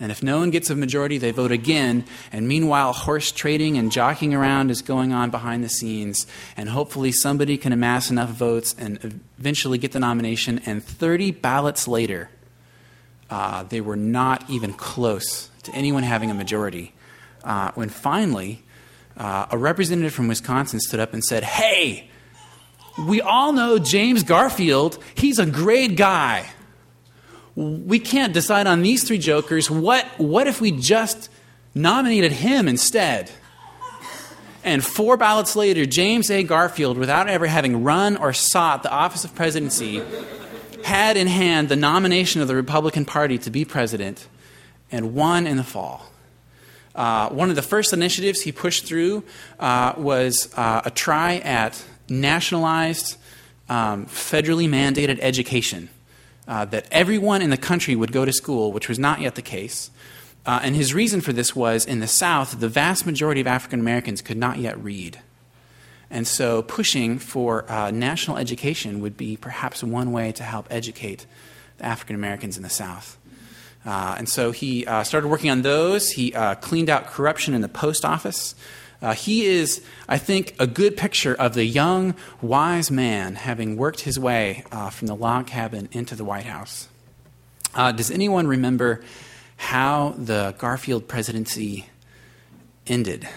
And 0.00 0.12
if 0.12 0.23
no 0.23 0.38
one 0.38 0.50
gets 0.50 0.71
a 0.71 0.76
majority, 0.76 1.19
they 1.19 1.33
vote 1.33 1.50
again. 1.50 2.05
And 2.31 2.47
meanwhile, 2.47 2.93
horse 2.93 3.33
trading 3.33 3.76
and 3.78 3.90
jockeying 3.90 4.33
around 4.33 4.71
is 4.71 4.81
going 4.81 5.12
on 5.12 5.31
behind 5.31 5.64
the 5.64 5.69
scenes. 5.69 6.26
And 6.57 6.69
hopefully, 6.69 7.11
somebody 7.11 7.59
can 7.59 7.73
amass 7.73 8.11
enough 8.11 8.31
votes 8.31 8.76
and 8.78 9.21
eventually 9.38 9.76
get 9.76 9.93
the 9.93 9.99
nomination. 9.99 10.61
And 10.67 10.85
30 10.85 11.33
ballots 11.33 11.88
later, 11.88 12.31
uh, 13.28 13.64
they 13.64 13.81
were 13.81 13.97
not 13.97 14.49
even 14.49 14.73
close 14.73 15.50
to 15.64 15.75
anyone 15.75 16.05
having 16.05 16.31
a 16.31 16.35
majority. 16.35 16.95
Uh, 17.43 17.73
when 17.75 17.88
finally, 17.88 18.62
uh, 19.17 19.47
a 19.50 19.59
representative 19.59 20.14
from 20.14 20.28
Wisconsin 20.28 20.78
stood 20.78 21.00
up 21.00 21.12
and 21.12 21.25
said, 21.25 21.43
Hey, 21.43 22.09
we 23.05 23.21
all 23.21 23.52
know 23.52 23.78
James 23.81 24.23
Garfield. 24.23 25.02
He's 25.17 25.40
a 25.40 25.47
great 25.47 25.97
guy 25.97 26.49
we 27.58 27.98
can't 27.98 28.32
decide 28.32 28.68
on 28.68 28.82
these 28.82 29.02
three 29.02 29.18
jokers. 29.18 29.68
What, 29.68 30.06
what 30.16 30.46
if 30.46 30.60
we 30.60 30.70
just 30.70 31.28
nominated 31.74 32.30
him 32.30 32.68
instead? 32.68 33.32
And 34.62 34.84
four 34.84 35.16
ballots 35.16 35.56
later, 35.56 35.84
James 35.84 36.30
A. 36.30 36.44
Garfield, 36.44 36.98
without 36.98 37.28
ever 37.28 37.48
having 37.48 37.82
run 37.82 38.16
or 38.16 38.32
sought 38.32 38.84
the 38.84 38.92
office 38.92 39.24
of 39.24 39.34
presidency, 39.34 40.00
had 40.84 41.16
in 41.16 41.26
hand 41.26 41.68
the 41.68 41.74
nomination 41.74 42.40
of 42.40 42.46
the 42.46 42.54
Republican 42.54 43.04
Party 43.04 43.38
to 43.38 43.50
be 43.50 43.64
president 43.64 44.28
and 44.92 45.14
won 45.14 45.44
in 45.44 45.56
the 45.56 45.64
fall. 45.64 46.12
Uh, 46.94 47.28
one 47.30 47.50
of 47.50 47.56
the 47.56 47.62
first 47.62 47.92
initiatives 47.92 48.42
he 48.42 48.52
pushed 48.52 48.84
through 48.84 49.24
uh, 49.58 49.94
was 49.96 50.52
uh, 50.56 50.82
a 50.84 50.92
try 50.92 51.36
at 51.38 51.84
nationalized, 52.08 53.16
um, 53.68 54.06
federally 54.06 54.68
mandated 54.68 55.18
education 55.20 55.88
uh, 56.49 56.64
that 56.64 56.87
everyone 56.90 57.43
in 57.43 57.50
the 57.50 57.57
country 57.57 57.95
would 57.95 58.11
go 58.11 58.25
to 58.25 58.33
school, 58.33 58.73
which 58.73 58.88
was 58.88 58.99
not 58.99 59.21
yet 59.21 59.37
the 59.37 59.43
case. 59.43 59.90
Uh, 60.47 60.61
and 60.62 60.75
his 60.75 60.95
reason 60.95 61.21
for 61.21 61.33
this 61.33 61.55
was 61.55 61.85
in 61.85 62.00
the 62.00 62.09
South, 62.09 62.59
the 62.59 62.69
vast 62.69 63.05
majority 63.05 63.40
of 63.40 63.47
African 63.47 63.81
Americans 63.81 64.23
could 64.23 64.38
not 64.38 64.57
yet 64.59 64.83
read. 64.83 65.21
And 66.11 66.26
so 66.26 66.62
pushing 66.62 67.19
for 67.19 67.71
uh, 67.71 67.90
national 67.90 68.38
education 68.38 69.00
would 69.00 69.17
be 69.17 69.37
perhaps 69.37 69.85
one 69.85 70.11
way 70.11 70.33
to 70.33 70.43
help 70.43 70.67
educate 70.71 71.26
the 71.76 71.85
African 71.85 72.17
Americans 72.17 72.57
in 72.57 72.62
the 72.62 72.71
South. 72.71 73.19
Uh, 73.85 74.17
and 74.19 74.28
so 74.28 74.50
he 74.50 74.87
uh, 74.87 75.05
started 75.05 75.28
working 75.28 75.50
on 75.50 75.62
those. 75.62 76.11
He 76.11 76.35
uh, 76.35 76.55
cleaned 76.57 76.88
out 76.88 77.09
corruption 77.09 77.52
in 77.52 77.61
the 77.61 77.69
post 77.69 78.05
office. 78.05 78.55
Uh, 79.00 79.14
he 79.14 79.47
is, 79.47 79.85
I 80.09 80.19
think, 80.19 80.55
a 80.59 80.67
good 80.67 80.97
picture 80.97 81.35
of 81.35 81.55
the 81.55 81.64
young, 81.64 82.14
wise 82.43 82.90
man 82.90 83.37
having 83.37 83.76
worked 83.76 84.00
his 84.00 84.19
way 84.19 84.64
uh, 84.73 84.90
from 84.90 85.07
the 85.07 85.14
log 85.14 85.47
cabin 85.47 85.88
into 85.93 86.17
the 86.17 86.25
White 86.25 86.47
House. 86.47 86.88
Uh, 87.75 87.93
does 87.93 88.11
anyone 88.11 88.49
remember 88.49 89.02
how 89.57 90.14
the 90.19 90.55
Garfield 90.59 91.07
presidency 91.07 91.87
ended? 92.88 93.28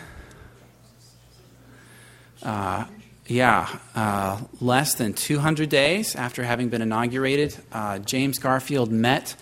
Uh, 2.42 2.86
yeah, 3.28 3.70
uh, 3.94 4.42
less 4.60 4.96
than 4.96 5.14
200 5.14 5.70
days 5.70 6.16
after 6.16 6.44
having 6.44 6.70
been 6.70 6.82
inaugurated, 6.82 7.56
uh, 7.72 8.00
James 8.00 8.40
Garfield 8.40 8.92
met 8.92 9.36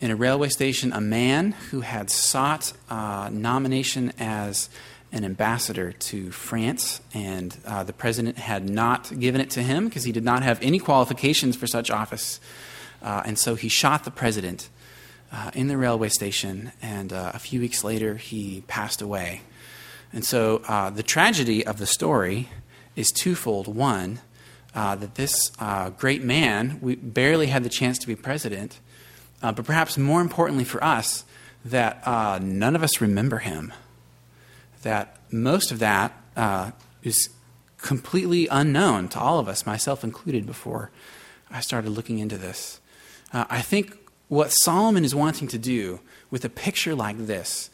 in 0.00 0.10
a 0.10 0.16
railway 0.16 0.48
station 0.48 0.94
a 0.94 1.00
man 1.00 1.52
who 1.70 1.82
had 1.82 2.10
sought 2.10 2.72
nomination 2.88 4.12
as 4.18 4.70
an 5.10 5.24
ambassador 5.24 5.92
to 5.92 6.30
France, 6.30 7.00
and 7.14 7.56
uh, 7.66 7.82
the 7.82 7.92
president 7.92 8.36
had 8.36 8.68
not 8.68 9.18
given 9.18 9.40
it 9.40 9.50
to 9.50 9.62
him 9.62 9.88
because 9.88 10.04
he 10.04 10.12
did 10.12 10.24
not 10.24 10.42
have 10.42 10.58
any 10.62 10.78
qualifications 10.78 11.56
for 11.56 11.66
such 11.66 11.90
office. 11.90 12.40
Uh, 13.02 13.22
and 13.24 13.38
so 13.38 13.54
he 13.54 13.68
shot 13.68 14.04
the 14.04 14.10
president 14.10 14.68
uh, 15.32 15.50
in 15.54 15.68
the 15.68 15.76
railway 15.76 16.08
station, 16.08 16.72
and 16.82 17.12
uh, 17.12 17.32
a 17.34 17.38
few 17.38 17.60
weeks 17.60 17.84
later 17.84 18.16
he 18.16 18.62
passed 18.66 19.00
away. 19.00 19.40
And 20.12 20.24
so 20.24 20.62
uh, 20.68 20.90
the 20.90 21.02
tragedy 21.02 21.66
of 21.66 21.78
the 21.78 21.86
story 21.86 22.48
is 22.96 23.10
twofold. 23.10 23.66
One, 23.66 24.20
uh, 24.74 24.96
that 24.96 25.14
this 25.14 25.50
great 25.96 26.22
man 26.22 26.78
we 26.80 26.96
barely 26.96 27.46
had 27.46 27.64
the 27.64 27.68
chance 27.68 27.98
to 27.98 28.06
be 28.06 28.14
president, 28.14 28.78
but 29.40 29.64
perhaps 29.64 29.96
more 29.96 30.20
importantly 30.20 30.64
for 30.64 30.82
us, 30.82 31.24
that 31.64 32.06
none 32.42 32.76
of 32.76 32.82
us 32.82 33.00
remember 33.00 33.38
him 33.38 33.72
that 34.88 35.18
most 35.30 35.70
of 35.70 35.80
that 35.80 36.18
uh, 36.34 36.70
is 37.02 37.28
completely 37.76 38.48
unknown 38.50 39.06
to 39.08 39.20
all 39.20 39.38
of 39.38 39.46
us, 39.46 39.66
myself 39.66 40.02
included, 40.02 40.46
before 40.46 40.90
I 41.50 41.60
started 41.60 41.90
looking 41.90 42.18
into 42.20 42.38
this. 42.38 42.80
Uh, 43.30 43.44
I 43.50 43.60
think 43.60 43.94
what 44.28 44.50
Solomon 44.50 45.04
is 45.04 45.14
wanting 45.14 45.46
to 45.48 45.58
do 45.58 46.00
with 46.30 46.42
a 46.46 46.48
picture 46.48 46.94
like 46.94 47.18
this 47.26 47.68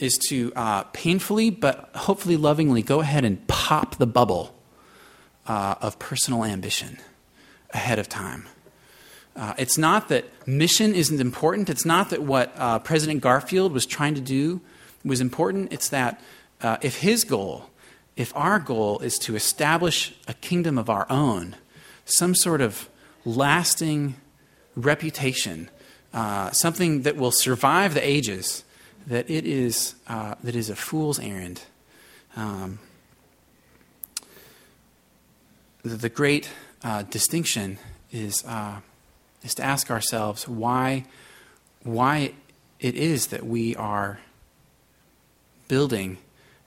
is 0.00 0.18
to 0.28 0.52
uh, 0.56 0.82
painfully 0.92 1.50
but 1.50 1.90
hopefully 1.94 2.36
lovingly 2.36 2.82
go 2.82 2.98
ahead 3.00 3.24
and 3.24 3.46
pop 3.46 3.96
the 3.98 4.06
bubble 4.06 4.52
uh, 5.46 5.76
of 5.80 6.00
personal 6.00 6.44
ambition 6.44 6.98
ahead 7.70 8.00
of 8.00 8.08
time. 8.08 8.48
Uh, 9.36 9.54
it's 9.56 9.78
not 9.78 10.08
that 10.08 10.24
mission 10.48 10.96
isn't 10.96 11.20
important. 11.20 11.70
It's 11.70 11.84
not 11.84 12.10
that 12.10 12.22
what 12.22 12.52
uh, 12.56 12.80
President 12.80 13.20
Garfield 13.20 13.72
was 13.72 13.86
trying 13.86 14.16
to 14.16 14.20
do 14.20 14.60
was 15.04 15.20
important. 15.20 15.72
It's 15.72 15.90
that 15.90 16.20
uh, 16.62 16.78
if 16.82 16.98
his 17.00 17.24
goal, 17.24 17.70
if 18.16 18.34
our 18.36 18.58
goal 18.58 18.98
is 19.00 19.18
to 19.18 19.36
establish 19.36 20.14
a 20.26 20.34
kingdom 20.34 20.78
of 20.78 20.88
our 20.88 21.06
own, 21.10 21.56
some 22.04 22.34
sort 22.34 22.60
of 22.60 22.88
lasting 23.24 24.16
reputation, 24.74 25.68
uh, 26.14 26.50
something 26.50 27.02
that 27.02 27.16
will 27.16 27.30
survive 27.30 27.94
the 27.94 28.06
ages, 28.06 28.64
that 29.06 29.28
it 29.30 29.46
is, 29.46 29.94
uh, 30.08 30.34
that 30.42 30.56
is 30.56 30.70
a 30.70 30.76
fool's 30.76 31.18
errand. 31.18 31.62
Um, 32.36 32.78
the, 35.82 35.96
the, 35.96 36.08
great 36.08 36.50
uh, 36.82 37.02
distinction 37.02 37.78
is, 38.12 38.44
uh, 38.44 38.80
is 39.42 39.54
to 39.54 39.62
ask 39.62 39.90
ourselves 39.90 40.48
why, 40.48 41.04
why 41.82 42.32
it 42.80 42.94
is 42.94 43.28
that 43.28 43.46
we 43.46 43.74
are 43.76 44.18
building 45.68 46.18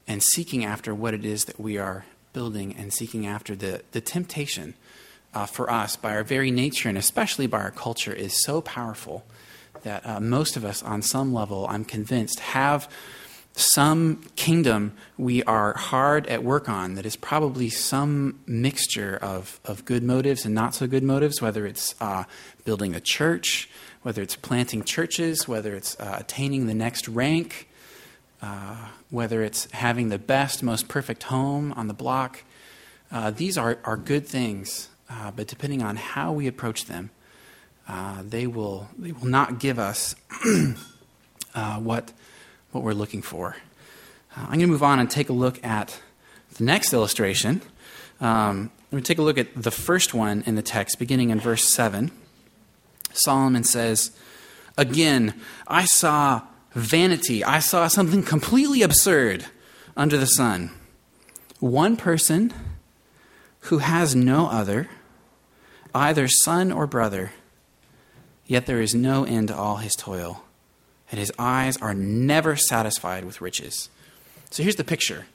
and 0.09 0.23
seeking 0.23 0.65
after 0.65 0.93
what 0.93 1.13
it 1.13 1.23
is 1.23 1.45
that 1.45 1.59
we 1.59 1.77
are 1.77 2.03
building 2.33 2.75
and 2.75 2.91
seeking 2.91 3.27
after. 3.27 3.55
The, 3.55 3.83
the 3.91 4.01
temptation 4.01 4.73
uh, 5.35 5.45
for 5.45 5.71
us, 5.71 5.95
by 5.95 6.15
our 6.15 6.23
very 6.23 6.49
nature 6.49 6.89
and 6.89 6.97
especially 6.97 7.45
by 7.45 7.59
our 7.59 7.71
culture, 7.71 8.11
is 8.11 8.43
so 8.43 8.59
powerful 8.59 9.23
that 9.83 10.05
uh, 10.05 10.19
most 10.19 10.57
of 10.57 10.65
us, 10.65 10.81
on 10.81 11.03
some 11.03 11.31
level, 11.31 11.67
I'm 11.69 11.85
convinced, 11.85 12.39
have 12.39 12.89
some 13.53 14.23
kingdom 14.35 14.93
we 15.17 15.43
are 15.43 15.73
hard 15.77 16.25
at 16.27 16.43
work 16.43 16.67
on 16.67 16.95
that 16.95 17.05
is 17.05 17.15
probably 17.15 17.69
some 17.69 18.39
mixture 18.47 19.17
of, 19.21 19.59
of 19.63 19.85
good 19.85 20.01
motives 20.01 20.43
and 20.43 20.55
not 20.55 20.73
so 20.73 20.87
good 20.87 21.03
motives, 21.03 21.39
whether 21.41 21.67
it's 21.67 21.93
uh, 22.01 22.23
building 22.65 22.95
a 22.95 22.99
church, 22.99 23.69
whether 24.01 24.23
it's 24.23 24.35
planting 24.35 24.83
churches, 24.83 25.47
whether 25.47 25.75
it's 25.75 25.99
uh, 25.99 26.17
attaining 26.19 26.65
the 26.65 26.73
next 26.73 27.07
rank, 27.07 27.68
uh, 28.41 28.87
whether 29.09 29.43
it's 29.43 29.69
having 29.71 30.09
the 30.09 30.19
best, 30.19 30.63
most 30.63 30.87
perfect 30.87 31.23
home 31.23 31.73
on 31.73 31.87
the 31.87 31.93
block. 31.93 32.43
Uh, 33.11 33.31
these 33.31 33.57
are, 33.57 33.79
are 33.83 33.97
good 33.97 34.27
things, 34.27 34.89
uh, 35.09 35.31
but 35.31 35.47
depending 35.47 35.81
on 35.81 35.95
how 35.95 36.31
we 36.31 36.47
approach 36.47 36.85
them, 36.85 37.09
uh, 37.87 38.21
they, 38.23 38.45
will, 38.45 38.87
they 38.97 39.11
will 39.11 39.27
not 39.27 39.59
give 39.59 39.79
us 39.79 40.15
what 41.79 42.13
what 42.71 42.83
we're 42.83 42.93
looking 42.93 43.21
for. 43.21 43.55
Uh, 44.35 44.41
I'm 44.41 44.47
going 44.47 44.61
to 44.61 44.67
move 44.67 44.83
on 44.83 44.99
and 44.99 45.09
take 45.09 45.29
a 45.29 45.33
look 45.33 45.63
at 45.63 45.99
the 46.57 46.63
next 46.63 46.93
illustration. 46.93 47.61
Um, 48.21 48.71
we're 48.91 48.97
going 48.97 49.03
to 49.03 49.07
take 49.07 49.17
a 49.17 49.23
look 49.23 49.37
at 49.37 49.55
the 49.55 49.71
first 49.71 50.13
one 50.13 50.43
in 50.45 50.55
the 50.55 50.61
text, 50.61 50.99
beginning 50.99 51.29
in 51.29 51.39
verse 51.39 51.63
7. 51.63 52.11
Solomon 53.11 53.63
says, 53.63 54.11
Again, 54.77 55.33
I 55.67 55.85
saw 55.85 56.41
vanity. 56.79 57.43
I 57.43 57.59
saw 57.59 57.87
something 57.87 58.23
completely 58.23 58.81
absurd 58.81 59.45
under 59.95 60.17
the 60.17 60.25
sun. 60.25 60.71
One 61.59 61.97
person 61.97 62.53
who 63.61 63.79
has 63.79 64.15
no 64.15 64.47
other, 64.47 64.87
either 65.93 66.27
son 66.27 66.71
or 66.71 66.87
brother, 66.87 67.31
yet 68.45 68.65
there 68.65 68.81
is 68.81 68.95
no 68.95 69.25
end 69.25 69.49
to 69.49 69.55
all 69.55 69.77
his 69.77 69.95
toil 69.95 70.43
and 71.11 71.19
his 71.19 71.31
eyes 71.39 71.77
are 71.77 71.93
never 71.93 72.55
satisfied 72.55 73.25
with 73.25 73.41
riches. 73.41 73.89
So 74.51 74.63
here's 74.63 74.75
the 74.75 74.83
picture. 74.83 75.25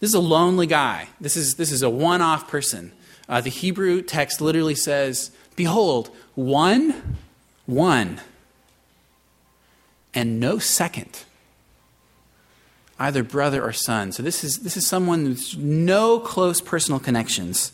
This 0.00 0.08
is 0.08 0.14
a 0.14 0.20
lonely 0.20 0.66
guy. 0.66 1.08
This 1.20 1.36
is, 1.36 1.54
this 1.54 1.72
is 1.72 1.82
a 1.82 1.90
one 1.90 2.20
off 2.22 2.48
person. 2.48 2.92
Uh, 3.28 3.40
the 3.40 3.50
Hebrew 3.50 4.02
text 4.02 4.40
literally 4.40 4.74
says, 4.74 5.30
Behold, 5.56 6.10
one, 6.34 7.16
one, 7.66 8.20
and 10.18 10.40
no 10.40 10.58
second, 10.58 11.24
either 12.98 13.22
brother 13.22 13.62
or 13.62 13.72
son. 13.72 14.10
So 14.10 14.20
this 14.20 14.42
is, 14.42 14.58
this 14.58 14.76
is 14.76 14.84
someone 14.84 15.28
with 15.28 15.56
no 15.56 16.18
close 16.18 16.60
personal 16.60 16.98
connections. 16.98 17.70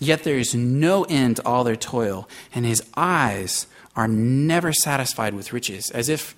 Yet 0.00 0.24
there 0.24 0.38
is 0.38 0.56
no 0.56 1.04
end 1.04 1.36
to 1.36 1.46
all 1.46 1.62
their 1.62 1.76
toil, 1.76 2.28
and 2.52 2.66
his 2.66 2.82
eyes 2.96 3.68
are 3.94 4.08
never 4.08 4.72
satisfied 4.72 5.34
with 5.34 5.52
riches, 5.52 5.88
as 5.92 6.08
if, 6.08 6.34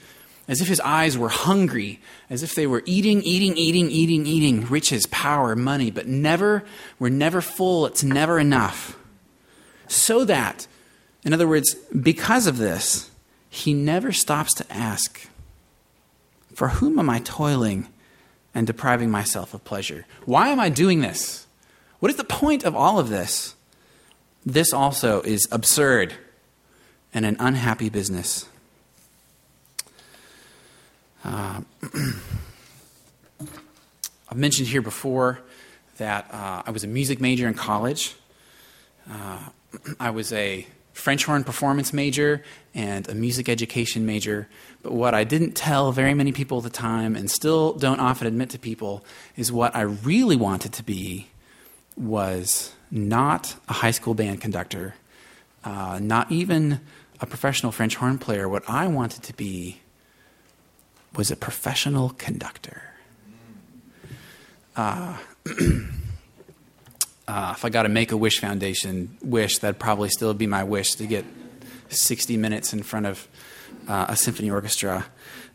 as 0.47 0.61
if 0.61 0.69
his 0.69 0.81
eyes 0.81 1.17
were 1.17 1.31
hungry, 1.31 2.01
as 2.29 2.43
if 2.43 2.55
they 2.55 2.67
were 2.67 2.83
eating, 2.85 3.23
eating, 3.23 3.57
eating, 3.57 3.91
eating, 3.91 4.27
eating 4.27 4.67
riches, 4.67 5.07
power, 5.07 5.57
money, 5.57 5.91
but 5.91 6.07
never, 6.07 6.65
we're 6.99 7.09
never 7.09 7.41
full. 7.41 7.87
It's 7.87 8.05
never 8.05 8.39
enough. 8.39 8.99
So 9.89 10.27
that, 10.27 10.67
in 11.25 11.33
other 11.33 11.49
words, 11.49 11.75
because 11.99 12.47
of 12.47 12.59
this, 12.59 13.11
he 13.55 13.73
never 13.73 14.11
stops 14.11 14.53
to 14.55 14.67
ask, 14.69 15.29
For 16.55 16.71
whom 16.71 16.99
am 16.99 17.09
I 17.09 17.21
toiling 17.21 17.87
and 18.53 18.67
depriving 18.67 19.13
myself 19.13 19.55
of 19.55 19.63
pleasure? 19.63 20.07
Why 20.25 20.49
am 20.49 20.59
I 20.59 20.71
doing 20.71 21.03
this? 21.03 21.47
What 22.01 22.11
is 22.11 22.17
the 22.17 22.25
point 22.25 22.65
of 22.65 22.75
all 22.75 22.99
of 22.99 23.11
this? 23.11 23.55
This 24.45 24.73
also 24.73 25.21
is 25.23 25.47
absurd 25.53 26.15
and 27.15 27.25
an 27.25 27.37
unhappy 27.39 27.89
business. 27.89 28.49
Uh, 31.25 31.61
I've 34.29 34.37
mentioned 34.37 34.67
here 34.67 34.83
before 34.83 35.39
that 35.99 36.29
uh, 36.35 36.65
I 36.67 36.73
was 36.73 36.83
a 36.83 36.89
music 36.89 37.21
major 37.21 37.47
in 37.47 37.55
college. 37.55 38.17
Uh, 39.09 39.39
I 40.01 40.11
was 40.11 40.33
a 40.33 40.67
French 40.95 41.25
horn 41.25 41.43
performance 41.43 41.93
major 41.93 42.43
and 42.73 43.09
a 43.09 43.15
music 43.15 43.49
education 43.49 44.07
major. 44.07 44.49
But 44.83 44.93
what 44.93 45.13
I 45.13 45.25
didn't 45.25 45.53
tell 45.53 45.93
very 45.93 46.15
many 46.15 46.33
people 46.33 46.59
at 46.59 46.65
the 46.65 46.71
time, 46.71 47.17
and 47.17 47.31
still 47.31 47.75
don't 47.75 48.01
often 48.01 48.27
admit 48.27 48.51
to 48.51 48.59
people, 48.59 49.05
is 49.37 49.53
what 49.53 49.75
I 49.75 49.83
really 49.83 50.37
wanted 50.37 50.73
to 50.75 50.83
be 50.85 51.29
was 51.97 52.73
not 52.91 53.57
a 53.69 53.73
high 53.73 53.91
school 53.91 54.15
band 54.15 54.41
conductor, 54.41 54.95
uh, 55.65 55.99
not 56.01 56.31
even 56.31 56.81
a 57.21 57.27
professional 57.27 57.73
French 57.73 57.97
horn 57.97 58.19
player, 58.19 58.49
what 58.49 58.63
I 58.69 58.87
wanted 58.87 59.25
to 59.25 59.35
be 59.35 59.81
was 61.17 61.31
a 61.31 61.37
professional 61.37 62.11
conductor. 62.11 62.83
Uh, 64.77 65.17
uh, 67.27 67.55
if 67.57 67.65
I 67.65 67.71
got 67.71 67.87
a 67.87 67.89
Make 67.89 68.13
a 68.13 68.17
Wish 68.17 68.41
Foundation 68.41 69.17
wish, 69.23 69.59
that'd 69.59 69.79
probably 69.79 70.09
still 70.09 70.35
be 70.35 70.47
my 70.47 70.65
wish 70.65 70.93
to 70.97 71.07
get 71.07 71.25
60 71.89 72.37
minutes 72.37 72.73
in 72.73 72.83
front 72.83 73.07
of 73.07 73.29
uh, 73.89 74.07
a 74.09 74.17
symphony 74.17 74.51
orchestra. 74.51 75.07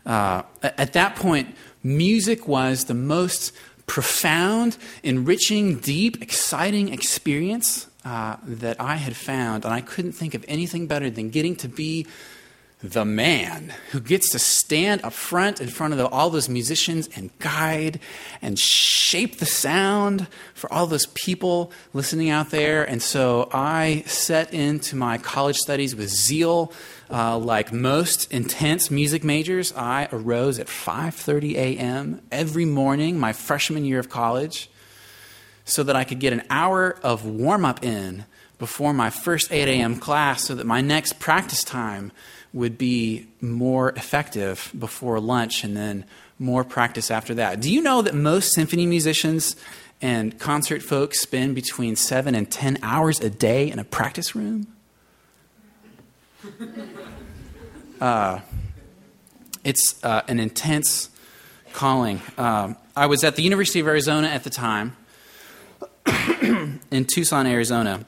Uh, 0.04 0.42
at 0.62 0.92
that 0.94 1.16
point, 1.16 1.54
music 1.82 2.48
was 2.48 2.86
the 2.86 2.94
most 2.94 3.52
profound, 3.86 4.76
enriching, 5.02 5.78
deep, 5.78 6.22
exciting 6.22 6.92
experience 6.92 7.86
uh, 8.04 8.36
that 8.44 8.80
I 8.80 8.96
had 8.96 9.16
found, 9.16 9.64
and 9.64 9.74
I 9.74 9.80
couldn't 9.80 10.12
think 10.12 10.34
of 10.34 10.44
anything 10.48 10.86
better 10.86 11.10
than 11.10 11.30
getting 11.30 11.56
to 11.56 11.68
be 11.68 12.06
the 12.82 13.04
man 13.04 13.74
who 13.90 14.00
gets 14.00 14.30
to 14.30 14.38
stand 14.38 15.04
up 15.04 15.12
front 15.12 15.60
in 15.60 15.68
front 15.68 15.92
of 15.92 15.98
the, 15.98 16.08
all 16.08 16.30
those 16.30 16.48
musicians 16.48 17.08
and 17.14 17.36
guide 17.38 18.00
and 18.40 18.58
shape 18.58 19.36
the 19.36 19.46
sound 19.46 20.26
for 20.54 20.72
all 20.72 20.86
those 20.86 21.06
people 21.06 21.70
listening 21.92 22.30
out 22.30 22.50
there. 22.50 22.82
And 22.82 23.02
so 23.02 23.50
I 23.52 24.02
set 24.06 24.54
into 24.54 24.96
my 24.96 25.18
college 25.18 25.56
studies 25.56 25.94
with 25.94 26.08
zeal. 26.08 26.72
Uh, 27.12 27.36
like 27.36 27.72
most 27.72 28.32
intense 28.32 28.88
music 28.88 29.24
majors, 29.24 29.72
I 29.74 30.08
arose 30.12 30.60
at 30.60 30.68
5:30 30.68 31.56
a.m. 31.56 32.22
every 32.30 32.64
morning 32.64 33.18
my 33.18 33.32
freshman 33.32 33.84
year 33.84 33.98
of 33.98 34.08
college 34.08 34.70
so 35.64 35.82
that 35.82 35.96
I 35.96 36.04
could 36.04 36.20
get 36.20 36.32
an 36.32 36.44
hour 36.50 36.96
of 37.02 37.26
warm 37.26 37.64
up 37.64 37.84
in 37.84 38.26
before 38.60 38.92
my 38.92 39.10
first 39.10 39.50
8 39.50 39.66
a.m. 39.66 39.96
class 39.96 40.44
so 40.44 40.54
that 40.54 40.66
my 40.66 40.80
next 40.80 41.18
practice 41.18 41.64
time 41.64 42.12
would 42.52 42.78
be 42.78 43.26
more 43.40 43.90
effective 43.90 44.72
before 44.78 45.18
lunch 45.18 45.64
and 45.64 45.76
then 45.76 46.04
more 46.38 46.62
practice 46.62 47.10
after 47.10 47.34
that. 47.34 47.60
Do 47.60 47.72
you 47.72 47.82
know 47.82 48.02
that 48.02 48.14
most 48.14 48.54
symphony 48.54 48.86
musicians 48.86 49.56
and 50.00 50.38
concert 50.38 50.82
folks 50.82 51.20
spend 51.20 51.54
between 51.54 51.96
7 51.96 52.34
and 52.34 52.50
10 52.50 52.78
hours 52.82 53.18
a 53.20 53.30
day 53.30 53.70
in 53.70 53.80
a 53.80 53.84
practice 53.84 54.36
room? 54.36 54.68
Uh, 58.00 58.40
it's 59.62 60.02
uh, 60.02 60.22
an 60.26 60.40
intense 60.40 61.10
calling. 61.74 62.18
Um, 62.38 62.78
I 62.96 63.04
was 63.04 63.24
at 63.24 63.36
the 63.36 63.42
University 63.42 63.78
of 63.80 63.86
Arizona 63.86 64.28
at 64.28 64.42
the 64.42 64.48
time, 64.48 64.96
in 66.90 67.04
Tucson, 67.04 67.46
Arizona. 67.46 68.06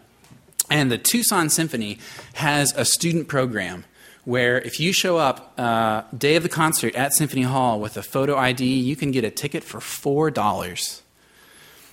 And 0.73 0.91
the 0.91 0.97
Tucson 0.97 1.51
Symphony 1.51 1.99
has 2.33 2.73
a 2.75 2.87
student 2.87 3.29
program 3.29 3.85
where 4.25 4.59
if 4.59 4.81
you 4.81 4.91
show 4.91 5.19
up 5.19 5.53
uh, 5.59 6.05
day 6.17 6.35
of 6.37 6.43
the 6.43 6.49
concert 6.49 6.95
at 6.95 7.13
Symphony 7.13 7.43
Hall 7.43 7.79
with 7.79 7.99
a 7.99 8.03
photo 8.03 8.39
ID, 8.39 8.65
you 8.65 8.97
can 8.97 9.11
get 9.11 9.23
a 9.23 9.31
ticket 9.31 9.63
for 9.63 9.81
$4. 9.81 11.03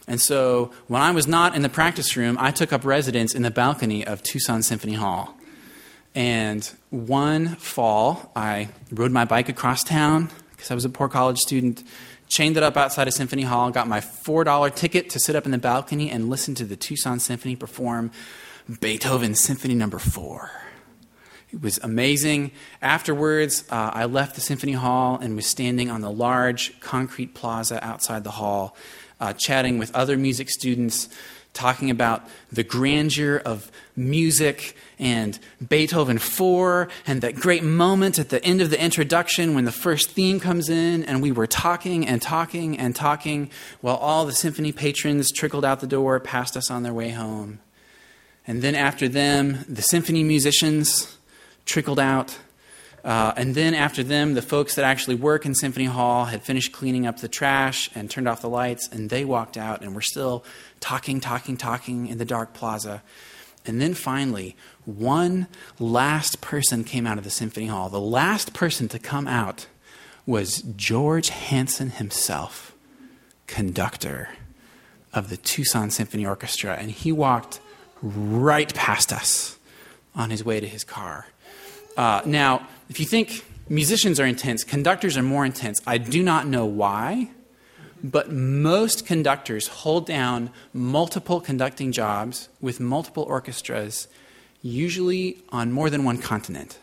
And 0.08 0.22
so 0.22 0.72
when 0.88 1.02
I 1.02 1.12
was 1.12 1.28
not 1.28 1.58
in 1.58 1.62
the 1.62 1.68
practice 1.68 2.16
room, 2.16 2.38
I 2.40 2.52
took 2.52 2.72
up 2.72 2.86
residence 2.86 3.36
in 3.36 3.42
the 3.42 3.52
balcony 3.52 4.08
of 4.08 4.24
Tucson 4.24 4.64
Symphony 4.64 4.94
Hall. 4.94 5.36
And 6.16 6.72
one 6.90 7.58
fall, 7.58 8.32
I 8.34 8.70
rode 8.92 9.12
my 9.12 9.26
bike 9.26 9.50
across 9.50 9.84
town 9.84 10.30
because 10.52 10.72
I 10.72 10.74
was 10.74 10.86
a 10.86 10.90
poor 10.90 11.10
college 11.10 11.40
student 11.40 11.84
chained 12.30 12.56
it 12.56 12.64
up 12.64 12.78
outside 12.78 13.08
of 13.08 13.14
Symphony 13.14 13.42
Hall, 13.42 13.72
got 13.72 13.88
my 13.88 14.00
$4 14.00 14.74
ticket 14.76 15.10
to 15.10 15.20
sit 15.20 15.36
up 15.36 15.46
in 15.46 15.52
the 15.52 15.58
balcony 15.58 16.10
and 16.10 16.30
listen 16.30 16.56
to 16.56 16.64
the 16.64 16.76
Tucson 16.76 17.20
Symphony 17.20 17.56
perform 17.56 18.12
Beethoven's 18.80 19.42
Symphony 19.42 19.74
Number 19.74 19.98
no. 19.98 20.04
4. 20.04 20.52
It 21.52 21.62
was 21.62 21.80
amazing. 21.80 22.52
Afterwards, 22.80 23.66
uh, 23.72 23.90
I 23.92 24.06
left 24.06 24.36
the 24.36 24.42
Symphony 24.42 24.74
Hall 24.74 25.18
and 25.20 25.36
was 25.36 25.48
standing 25.48 25.90
on 25.90 26.02
the 26.02 26.12
large 26.12 26.80
concrete 26.80 27.34
plaza 27.34 27.84
outside 27.84 28.24
the 28.24 28.32
hall, 28.32 28.76
uh, 29.20 29.34
chatting 29.34 29.80
with 29.80 29.94
other 29.96 30.16
music 30.16 30.52
students, 30.52 31.10
talking 31.60 31.90
about 31.90 32.26
the 32.54 32.64
grandeur 32.64 33.36
of 33.36 33.70
music 33.98 34.78
and 34.98 35.38
Beethoven 35.68 36.18
4 36.18 36.88
and 37.06 37.20
that 37.20 37.36
great 37.36 37.64
moment 37.64 38.18
at 38.18 38.30
the 38.30 38.42
end 38.46 38.62
of 38.62 38.70
the 38.70 38.82
introduction 38.82 39.56
when 39.56 39.66
the 39.66 39.72
first 39.72 40.12
theme 40.12 40.40
comes 40.40 40.70
in 40.70 41.04
and 41.04 41.22
we 41.22 41.34
were 41.34 41.48
talking 41.48 42.08
and 42.08 42.22
talking 42.22 42.80
and 42.80 42.96
talking 42.96 43.52
while 43.82 43.98
all 43.98 44.26
the 44.26 44.32
symphony 44.32 44.72
patrons 44.72 45.34
trickled 45.34 45.66
out 45.66 45.82
the 45.82 45.88
door 45.88 46.18
past 46.22 46.56
us 46.56 46.72
on 46.72 46.84
their 46.84 46.94
way 46.94 47.10
home. 47.10 47.60
And 48.48 48.62
then 48.62 48.74
after 48.74 49.10
them, 49.10 49.66
the 49.68 49.82
symphony 49.82 50.24
musicians 50.24 51.18
trickled 51.66 52.00
out. 52.00 52.38
Uh, 53.04 53.34
and 53.38 53.56
then 53.56 53.74
after 53.74 54.04
them, 54.04 54.34
the 54.34 54.42
folks 54.42 54.76
that 54.76 54.86
actually 54.86 55.16
work 55.16 55.46
in 55.46 55.56
Symphony 55.56 55.86
Hall 55.86 56.26
had 56.26 56.44
finished 56.44 56.72
cleaning 56.72 57.08
up 57.08 57.20
the 57.20 57.28
trash 57.28 57.90
and 57.96 58.10
turned 58.10 58.28
off 58.28 58.42
the 58.42 58.50
lights, 58.50 58.90
and 58.92 59.10
they 59.10 59.24
walked 59.24 59.58
out 59.58 59.82
and 59.82 59.96
were 59.96 60.02
still 60.02 60.44
talking, 60.80 61.20
talking, 61.20 61.58
talking 61.58 62.08
in 62.08 62.18
the 62.18 62.26
dark 62.26 62.54
plaza. 62.54 63.02
And 63.66 63.82
then 63.82 63.94
finally, 63.94 64.56
one 64.86 65.48
last 65.80 66.42
person 66.42 66.84
came 66.84 67.06
out 67.06 67.18
of 67.18 67.24
the 67.24 67.30
Symphony 67.30 67.68
Hall. 67.68 67.90
The 67.90 68.00
last 68.02 68.54
person 68.54 68.88
to 68.90 69.00
come 69.00 69.28
out 69.28 69.68
was 70.26 70.62
George 70.62 71.30
Hanson 71.30 71.92
himself, 71.92 72.74
conductor 73.48 74.30
of 75.14 75.30
the 75.30 75.38
Tucson 75.38 75.90
Symphony 75.90 76.26
Orchestra. 76.26 76.76
And 76.76 76.92
he 76.92 77.12
walked 77.12 77.60
right 78.02 78.74
past 78.74 79.12
us 79.12 79.58
on 80.16 80.30
his 80.30 80.44
way 80.44 80.60
to 80.60 80.68
his 80.68 80.84
car. 80.84 81.28
Uh, 81.98 82.22
now, 82.26 82.68
if 82.90 83.00
you 83.00 83.06
think 83.06 83.46
musicians 83.70 84.20
are 84.20 84.26
intense, 84.26 84.64
conductors 84.64 85.16
are 85.16 85.24
more 85.24 85.46
intense. 85.46 85.80
I 85.86 85.98
do 86.00 86.24
not 86.24 86.48
know 86.48 86.66
why, 86.66 87.30
but 88.04 88.32
most 88.32 89.06
conductors 89.06 89.68
hold 89.68 90.06
down 90.06 90.50
multiple 90.74 91.40
conducting 91.40 91.92
jobs 91.92 92.50
with 92.60 92.80
multiple 92.80 93.24
orchestras, 93.24 94.08
usually 94.62 95.38
on 95.50 95.72
more 95.72 95.90
than 95.90 96.04
one 96.04 96.18
continent. 96.18 96.80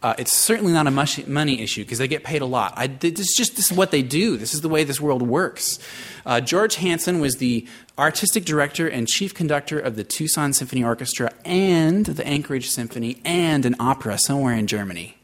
Uh, 0.00 0.14
it's 0.16 0.36
certainly 0.36 0.72
not 0.72 0.86
a 0.86 1.26
money 1.26 1.60
issue 1.60 1.82
because 1.82 1.98
they 1.98 2.06
get 2.06 2.22
paid 2.22 2.40
a 2.40 2.46
lot. 2.46 2.72
I, 2.76 2.86
this 2.86 3.18
is 3.18 3.34
just 3.36 3.56
this 3.56 3.70
is 3.70 3.76
what 3.76 3.90
they 3.90 4.02
do. 4.02 4.36
This 4.36 4.54
is 4.54 4.60
the 4.60 4.68
way 4.68 4.84
this 4.84 5.00
world 5.00 5.22
works. 5.22 5.80
Uh, 6.24 6.40
George 6.40 6.76
Hanson 6.76 7.18
was 7.18 7.36
the 7.36 7.66
artistic 7.98 8.44
director 8.44 8.86
and 8.86 9.08
chief 9.08 9.34
conductor 9.34 9.80
of 9.80 9.96
the 9.96 10.04
Tucson 10.04 10.52
Symphony 10.52 10.84
Orchestra 10.84 11.32
and 11.44 12.06
the 12.06 12.24
Anchorage 12.24 12.70
Symphony 12.70 13.20
and 13.24 13.66
an 13.66 13.74
opera 13.80 14.18
somewhere 14.18 14.54
in 14.54 14.68
Germany. 14.68 15.16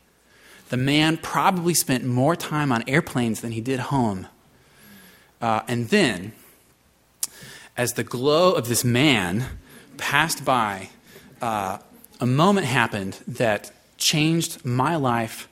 The 0.71 0.77
man 0.77 1.19
probably 1.19 1.75
spent 1.75 2.05
more 2.05 2.35
time 2.35 2.73
on 2.73 2.83
airplanes 2.89 3.43
than 3.43 3.53
he 3.53 3.61
did 3.61 3.79
home. 3.79 4.27
Uh, 5.41 5.61
and 5.69 5.89
then, 5.91 6.33
as 7.77 7.93
the 7.93 8.03
glow 8.03 8.53
of 8.53 8.67
this 8.67 8.83
man 8.83 9.45
passed 9.99 10.45
by, 10.45 10.89
uh, 11.41 11.79
a 12.19 12.27
moment 12.27 12.67
happened 12.67 13.21
that 13.29 13.71
changed 14.05 14.65
my 14.65 14.97
life 14.97 15.49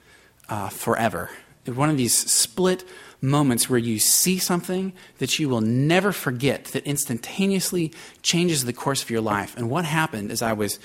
uh, 0.48 0.68
forever. 0.68 1.30
One 1.64 1.88
of 1.88 1.96
these 1.96 2.14
split 2.14 2.84
moments 3.22 3.70
where 3.70 3.78
you 3.78 3.98
see 3.98 4.36
something 4.38 4.92
that 5.18 5.38
you 5.38 5.48
will 5.48 5.62
never 5.62 6.12
forget 6.12 6.66
that 6.66 6.84
instantaneously 6.84 7.92
changes 8.20 8.64
the 8.64 8.72
course 8.72 9.02
of 9.02 9.10
your 9.10 9.22
life. 9.22 9.56
And 9.56 9.70
what 9.70 9.86
happened 9.86 10.30
is 10.30 10.42
I 10.42 10.52
was 10.52 10.78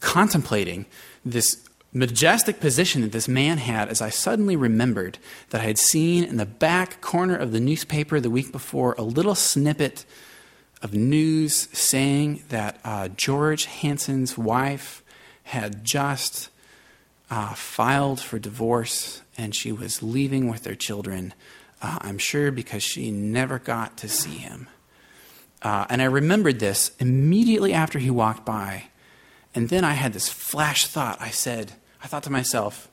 contemplating 0.00 0.86
this 1.24 1.68
majestic 1.92 2.60
position 2.60 3.02
that 3.02 3.12
this 3.12 3.28
man 3.28 3.58
had 3.58 3.88
as 3.88 4.00
I 4.00 4.08
suddenly 4.08 4.56
remembered 4.56 5.18
that 5.50 5.60
I 5.60 5.64
had 5.64 5.78
seen 5.78 6.24
in 6.24 6.38
the 6.38 6.46
back 6.46 7.00
corner 7.02 7.36
of 7.36 7.52
the 7.52 7.60
newspaper 7.60 8.18
the 8.18 8.30
week 8.30 8.50
before 8.50 8.94
a 8.96 9.02
little 9.02 9.34
snippet 9.34 10.06
of 10.80 10.94
news 10.94 11.68
saying 11.72 12.44
that 12.48 12.80
uh, 12.82 13.08
George 13.08 13.66
Hanson's 13.66 14.38
wife 14.38 15.02
had 15.42 15.84
just 15.84 16.48
uh, 17.30 17.54
filed 17.54 18.20
for 18.20 18.38
divorce 18.38 19.22
and 19.38 19.54
she 19.54 19.72
was 19.72 20.02
leaving 20.02 20.48
with 20.48 20.64
their 20.64 20.74
children, 20.74 21.32
uh, 21.80 21.98
I'm 22.02 22.18
sure 22.18 22.50
because 22.50 22.82
she 22.82 23.10
never 23.10 23.58
got 23.58 23.96
to 23.98 24.08
see 24.08 24.36
him. 24.36 24.68
Uh, 25.62 25.86
and 25.88 26.02
I 26.02 26.06
remembered 26.06 26.58
this 26.58 26.92
immediately 26.98 27.72
after 27.72 27.98
he 27.98 28.10
walked 28.10 28.44
by. 28.44 28.84
And 29.54 29.68
then 29.68 29.84
I 29.84 29.92
had 29.92 30.12
this 30.12 30.28
flash 30.28 30.86
thought. 30.86 31.20
I 31.20 31.30
said, 31.30 31.72
I 32.02 32.06
thought 32.06 32.22
to 32.24 32.30
myself, 32.30 32.88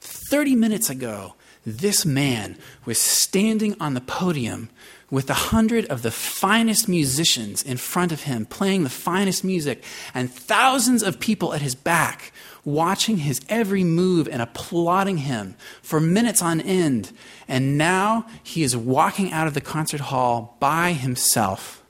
30 0.00 0.54
minutes 0.56 0.90
ago, 0.90 1.34
this 1.64 2.06
man 2.06 2.56
was 2.84 3.00
standing 3.00 3.74
on 3.80 3.94
the 3.94 4.00
podium 4.00 4.70
with 5.10 5.30
a 5.30 5.34
hundred 5.34 5.86
of 5.86 6.02
the 6.02 6.10
finest 6.10 6.88
musicians 6.88 7.62
in 7.62 7.76
front 7.76 8.12
of 8.12 8.22
him, 8.22 8.44
playing 8.44 8.84
the 8.84 8.90
finest 8.90 9.44
music, 9.44 9.82
and 10.14 10.30
thousands 10.30 11.02
of 11.02 11.20
people 11.20 11.54
at 11.54 11.62
his 11.62 11.74
back 11.74 12.32
watching 12.66 13.18
his 13.18 13.40
every 13.48 13.84
move 13.84 14.28
and 14.28 14.42
applauding 14.42 15.18
him 15.18 15.54
for 15.80 16.00
minutes 16.00 16.42
on 16.42 16.60
end. 16.60 17.12
And 17.46 17.78
now 17.78 18.26
he 18.42 18.64
is 18.64 18.76
walking 18.76 19.32
out 19.32 19.46
of 19.46 19.54
the 19.54 19.60
concert 19.60 20.00
hall 20.00 20.56
by 20.58 20.92
himself. 20.92 21.82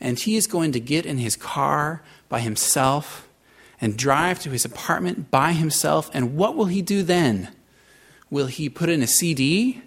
And 0.00 0.18
he 0.18 0.36
is 0.36 0.48
going 0.48 0.72
to 0.72 0.80
get 0.80 1.06
in 1.06 1.18
his 1.18 1.36
car 1.36 2.02
by 2.28 2.40
himself 2.40 3.28
and 3.80 3.96
drive 3.96 4.40
to 4.40 4.50
his 4.50 4.64
apartment 4.64 5.30
by 5.30 5.52
himself. 5.52 6.10
And 6.12 6.36
what 6.36 6.56
will 6.56 6.66
he 6.66 6.82
do 6.82 7.04
then? 7.04 7.48
Will 8.30 8.46
he 8.46 8.68
put 8.68 8.88
in 8.88 9.00
a 9.00 9.06
CD 9.06 9.80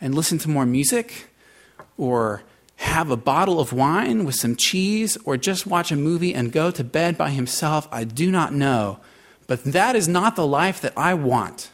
and 0.00 0.14
listen 0.14 0.38
to 0.38 0.48
more 0.48 0.66
music? 0.66 1.28
Or 1.98 2.42
have 2.82 3.10
a 3.10 3.16
bottle 3.16 3.60
of 3.60 3.72
wine 3.72 4.24
with 4.24 4.34
some 4.34 4.56
cheese 4.56 5.16
or 5.24 5.36
just 5.36 5.66
watch 5.66 5.92
a 5.92 5.96
movie 5.96 6.34
and 6.34 6.50
go 6.50 6.70
to 6.70 6.82
bed 6.82 7.16
by 7.16 7.30
himself, 7.30 7.88
I 7.92 8.02
do 8.04 8.30
not 8.30 8.52
know. 8.52 8.98
But 9.46 9.64
that 9.64 9.94
is 9.94 10.08
not 10.08 10.34
the 10.34 10.46
life 10.46 10.80
that 10.80 10.92
I 10.96 11.14
want. 11.14 11.70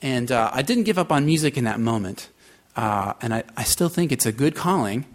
And 0.00 0.30
uh, 0.30 0.50
I 0.52 0.62
didn't 0.62 0.84
give 0.84 0.98
up 0.98 1.10
on 1.10 1.26
music 1.26 1.56
in 1.56 1.64
that 1.64 1.80
moment. 1.80 2.28
Uh, 2.76 3.14
and 3.20 3.34
I, 3.34 3.42
I, 3.56 3.64
still 3.64 3.88
think 3.88 4.12
it's 4.12 4.26
a 4.26 4.32
good 4.32 4.54
calling. 4.54 5.06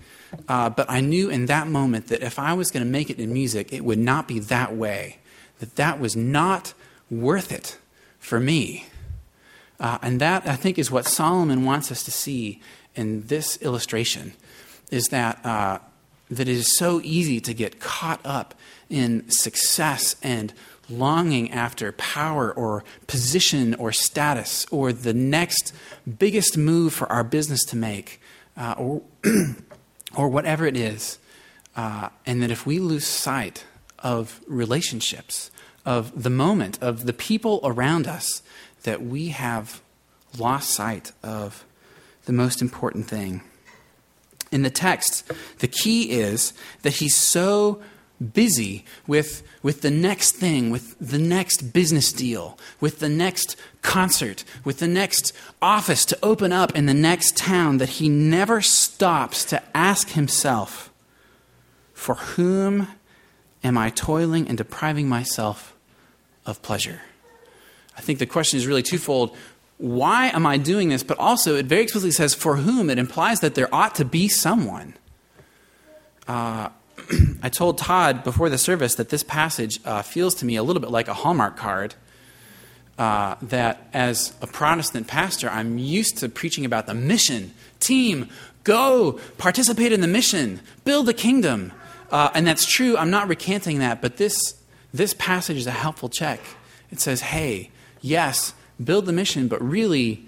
Uh, 0.47 0.69
but 0.69 0.89
I 0.89 1.01
knew 1.01 1.29
in 1.29 1.45
that 1.47 1.67
moment 1.67 2.07
that 2.07 2.21
if 2.21 2.37
I 2.37 2.53
was 2.53 2.69
going 2.69 2.85
to 2.85 2.89
make 2.89 3.09
it 3.09 3.19
in 3.19 3.33
music, 3.33 3.73
it 3.73 3.83
would 3.83 3.97
not 3.97 4.27
be 4.27 4.39
that 4.39 4.75
way. 4.75 5.17
That 5.59 5.75
that 5.77 5.99
was 5.99 6.15
not 6.15 6.73
worth 7.09 7.51
it 7.51 7.77
for 8.19 8.39
me. 8.39 8.85
Uh, 9.79 9.97
and 10.01 10.19
that, 10.21 10.47
I 10.47 10.55
think, 10.55 10.77
is 10.77 10.91
what 10.91 11.05
Solomon 11.05 11.63
wants 11.63 11.91
us 11.91 12.03
to 12.03 12.11
see 12.11 12.61
in 12.97 13.27
this 13.27 13.57
illustration 13.61 14.33
is 14.91 15.07
that, 15.07 15.45
uh, 15.45 15.79
that 16.29 16.47
it 16.47 16.55
is 16.55 16.75
so 16.77 17.01
easy 17.03 17.39
to 17.41 17.53
get 17.53 17.79
caught 17.79 18.19
up 18.25 18.55
in 18.89 19.29
success 19.29 20.15
and 20.23 20.53
longing 20.89 21.51
after 21.51 21.91
power 21.93 22.51
or 22.51 22.83
position 23.07 23.75
or 23.75 23.91
status 23.91 24.65
or 24.71 24.93
the 24.93 25.13
next 25.13 25.73
biggest 26.17 26.57
move 26.57 26.93
for 26.93 27.11
our 27.11 27.23
business 27.23 27.63
to 27.65 27.75
make 27.75 28.21
uh, 28.55 28.73
or, 28.77 29.01
or 30.15 30.29
whatever 30.29 30.65
it 30.65 30.77
is. 30.77 31.19
Uh, 31.75 32.09
and 32.25 32.41
that 32.41 32.49
if 32.49 32.65
we 32.65 32.79
lose 32.79 33.05
sight 33.05 33.65
of 33.99 34.41
relationships, 34.47 35.51
of 35.85 36.23
the 36.23 36.29
moment, 36.29 36.77
of 36.81 37.05
the 37.05 37.13
people 37.13 37.61
around 37.63 38.07
us, 38.07 38.41
that 38.83 39.01
we 39.01 39.29
have 39.29 39.81
lost 40.37 40.71
sight 40.71 41.11
of 41.23 41.65
the 42.27 42.33
most 42.33 42.61
important 42.61 43.07
thing. 43.07 43.41
In 44.51 44.61
the 44.61 44.69
text, 44.69 45.29
the 45.59 45.67
key 45.67 46.11
is 46.11 46.53
that 46.81 46.95
he's 46.95 47.15
so 47.15 47.81
busy 48.33 48.83
with, 49.07 49.43
with 49.63 49.81
the 49.81 49.91
next 49.91 50.31
thing, 50.33 50.69
with 50.69 50.97
the 50.99 51.17
next 51.17 51.73
business 51.73 52.11
deal, 52.11 52.57
with 52.81 52.99
the 52.99 53.09
next 53.09 53.55
concert, 53.81 54.43
with 54.65 54.79
the 54.79 54.87
next 54.87 55.31
office 55.61 56.03
to 56.05 56.19
open 56.21 56.51
up 56.51 56.75
in 56.75 56.85
the 56.85 56.93
next 56.93 57.37
town 57.37 57.77
that 57.77 57.89
he 57.89 58.09
never 58.09 58.61
stops 58.61 59.45
to 59.45 59.63
ask 59.73 60.09
himself, 60.09 60.91
For 61.93 62.15
whom 62.15 62.87
am 63.63 63.77
I 63.77 63.89
toiling 63.89 64.49
and 64.49 64.57
depriving 64.57 65.07
myself 65.07 65.73
of 66.45 66.61
pleasure? 66.61 67.01
I 67.97 68.01
think 68.01 68.19
the 68.19 68.25
question 68.25 68.57
is 68.57 68.67
really 68.67 68.83
twofold 68.83 69.35
why 69.77 70.27
am 70.29 70.45
I 70.45 70.57
doing 70.57 70.89
this? 70.89 71.03
But 71.03 71.19
also, 71.19 71.55
it 71.55 71.67
very 71.67 71.83
explicitly 71.83 72.11
says 72.11 72.33
for 72.33 72.57
whom. 72.57 72.89
It 72.89 72.97
implies 72.97 73.41
that 73.41 73.55
there 73.55 73.73
ought 73.73 73.95
to 73.95 74.05
be 74.05 74.27
someone. 74.27 74.95
Uh, 76.27 76.69
I 77.43 77.49
told 77.49 77.77
Todd 77.77 78.23
before 78.23 78.49
the 78.49 78.57
service 78.57 78.95
that 78.95 79.09
this 79.09 79.23
passage 79.23 79.79
uh, 79.85 80.01
feels 80.01 80.33
to 80.35 80.45
me 80.45 80.55
a 80.55 80.63
little 80.63 80.81
bit 80.81 80.89
like 80.89 81.07
a 81.07 81.13
Hallmark 81.13 81.57
card. 81.57 81.95
Uh, 82.97 83.35
that 83.43 83.87
as 83.93 84.33
a 84.41 84.47
Protestant 84.47 85.05
pastor, 85.05 85.47
I'm 85.51 85.77
used 85.77 86.17
to 86.17 86.29
preaching 86.29 86.65
about 86.65 86.87
the 86.87 86.95
mission. 86.95 87.53
Team, 87.79 88.27
go, 88.63 89.19
participate 89.37 89.93
in 89.93 90.01
the 90.01 90.07
mission, 90.07 90.61
build 90.83 91.05
the 91.05 91.13
kingdom. 91.13 91.71
Uh, 92.09 92.31
and 92.33 92.47
that's 92.47 92.65
true. 92.65 92.97
I'm 92.97 93.11
not 93.11 93.27
recanting 93.27 93.77
that, 93.79 94.01
but 94.01 94.17
this, 94.17 94.55
this 94.91 95.13
passage 95.13 95.57
is 95.57 95.67
a 95.67 95.71
helpful 95.71 96.09
check. 96.09 96.39
It 96.89 96.99
says, 96.99 97.21
hey, 97.21 97.69
yes, 98.01 98.53
build 98.83 99.05
the 99.05 99.13
mission, 99.13 99.47
but 99.47 99.61
really, 99.61 100.25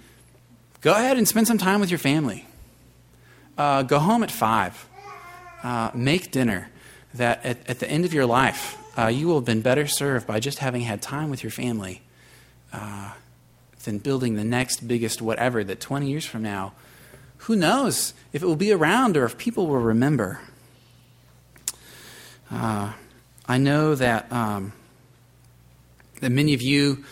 go 0.81 0.91
ahead 0.93 1.17
and 1.17 1.27
spend 1.27 1.47
some 1.47 1.57
time 1.57 1.79
with 1.79 1.89
your 1.89 1.99
family. 1.99 2.45
Uh, 3.57 3.83
go 3.83 3.99
home 3.99 4.23
at 4.23 4.31
five. 4.31 4.87
uh, 5.63 5.91
make 5.93 6.31
dinner 6.31 6.69
that 7.13 7.43
at, 7.45 7.69
at, 7.69 7.79
the 7.79 7.89
end 7.89 8.05
of 8.05 8.13
your 8.13 8.25
life, 8.25 8.77
uh, 8.97 9.07
you 9.07 9.27
will 9.27 9.35
have 9.35 9.45
been 9.45 9.61
better 9.61 9.87
served 9.87 10.25
by 10.25 10.39
just 10.39 10.59
having 10.59 10.81
had 10.81 11.01
time 11.01 11.29
with 11.29 11.43
your 11.43 11.51
family 11.51 12.01
uh, 12.71 13.11
than 13.83 13.97
building 13.97 14.35
the 14.35 14.43
next 14.43 14.87
biggest 14.87 15.21
whatever 15.21 15.63
that 15.63 15.79
20 15.79 16.09
years 16.09 16.25
from 16.25 16.43
now, 16.43 16.73
who 17.43 17.55
knows 17.55 18.13
if 18.31 18.41
it 18.41 18.45
will 18.45 18.55
be 18.55 18.71
around 18.71 19.17
or 19.17 19.25
if 19.25 19.37
people 19.37 19.67
will 19.67 19.79
remember. 19.79 20.39
Uh, 22.51 22.93
I 23.45 23.57
know 23.57 23.95
that, 23.95 24.31
um, 24.31 24.73
that 26.21 26.31
many 26.31 26.53
of 26.53 26.61
you, 26.61 27.03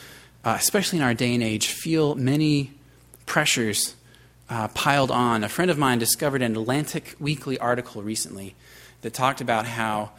uh, 0.47 0.55
especially 0.57 0.97
in 0.97 1.03
our 1.03 1.13
day 1.13 1.33
and 1.33 1.43
age, 1.43 1.67
feel 1.67 2.15
many 2.15 2.71
pressures 3.25 3.97
uh, 4.49 4.69
piled 4.69 5.11
on. 5.11 5.43
A 5.43 5.49
friend 5.49 5.69
of 5.69 5.77
mine 5.77 5.99
discovered 5.99 6.41
an 6.41 6.55
Atlantic 6.55 7.17
Weekly 7.19 7.59
article 7.59 8.01
recently 8.01 8.55
that 9.01 9.13
talked 9.13 9.41
about 9.41 9.65
how, 9.65 10.11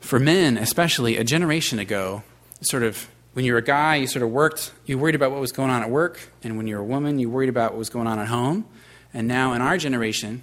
for 0.00 0.18
men 0.18 0.58
especially, 0.58 1.16
a 1.16 1.22
generation 1.22 1.78
ago, 1.78 2.24
sort 2.62 2.82
of 2.82 3.08
when 3.34 3.44
you 3.44 3.52
were 3.52 3.60
a 3.60 3.62
guy, 3.62 3.94
you 3.94 4.08
sort 4.08 4.24
of 4.24 4.30
worked, 4.30 4.72
you 4.86 4.98
worried 4.98 5.14
about 5.14 5.30
what 5.30 5.40
was 5.40 5.52
going 5.52 5.70
on 5.70 5.82
at 5.82 5.88
work, 5.90 6.18
and 6.42 6.56
when 6.56 6.66
you're 6.66 6.80
a 6.80 6.84
woman, 6.84 7.20
you 7.20 7.30
worried 7.30 7.48
about 7.48 7.70
what 7.70 7.78
was 7.78 7.90
going 7.90 8.08
on 8.08 8.18
at 8.18 8.26
home. 8.26 8.66
And 9.14 9.28
now 9.28 9.52
in 9.52 9.62
our 9.62 9.78
generation, 9.78 10.42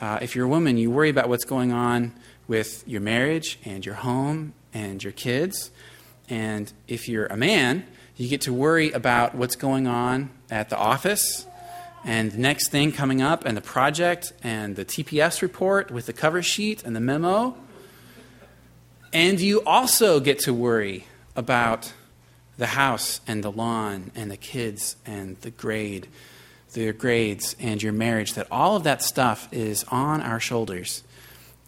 uh, 0.00 0.18
if 0.22 0.34
you're 0.34 0.46
a 0.46 0.48
woman, 0.48 0.78
you 0.78 0.90
worry 0.90 1.10
about 1.10 1.28
what's 1.28 1.44
going 1.44 1.72
on 1.72 2.14
with 2.48 2.88
your 2.88 3.02
marriage 3.02 3.58
and 3.66 3.84
your 3.84 3.96
home 3.96 4.54
and 4.72 5.04
your 5.04 5.12
kids. 5.12 5.70
And 6.30 6.72
if 6.88 7.06
you're 7.06 7.26
a 7.26 7.36
man, 7.36 7.84
you 8.20 8.28
get 8.28 8.42
to 8.42 8.52
worry 8.52 8.90
about 8.92 9.34
what's 9.34 9.56
going 9.56 9.86
on 9.86 10.30
at 10.50 10.68
the 10.68 10.76
office 10.76 11.46
and 12.04 12.32
the 12.32 12.38
next 12.38 12.68
thing 12.68 12.92
coming 12.92 13.20
up, 13.20 13.44
and 13.44 13.56
the 13.56 13.62
project, 13.62 14.32
and 14.42 14.74
the 14.76 14.84
TPS 14.84 15.42
report 15.42 15.90
with 15.90 16.06
the 16.06 16.12
cover 16.12 16.42
sheet 16.42 16.82
and 16.82 16.96
the 16.96 17.00
memo. 17.00 17.54
And 19.12 19.38
you 19.40 19.62
also 19.64 20.20
get 20.20 20.38
to 20.40 20.54
worry 20.54 21.04
about 21.36 21.92
the 22.56 22.66
house 22.66 23.20
and 23.26 23.42
the 23.42 23.50
lawn 23.50 24.12
and 24.14 24.30
the 24.30 24.36
kids 24.36 24.96
and 25.04 25.36
the 25.42 25.50
grade, 25.50 26.08
their 26.72 26.92
grades 26.92 27.54
and 27.60 27.82
your 27.82 27.92
marriage, 27.92 28.34
that 28.34 28.46
all 28.50 28.76
of 28.76 28.84
that 28.84 29.02
stuff 29.02 29.48
is 29.52 29.84
on 29.88 30.22
our 30.22 30.40
shoulders. 30.40 31.02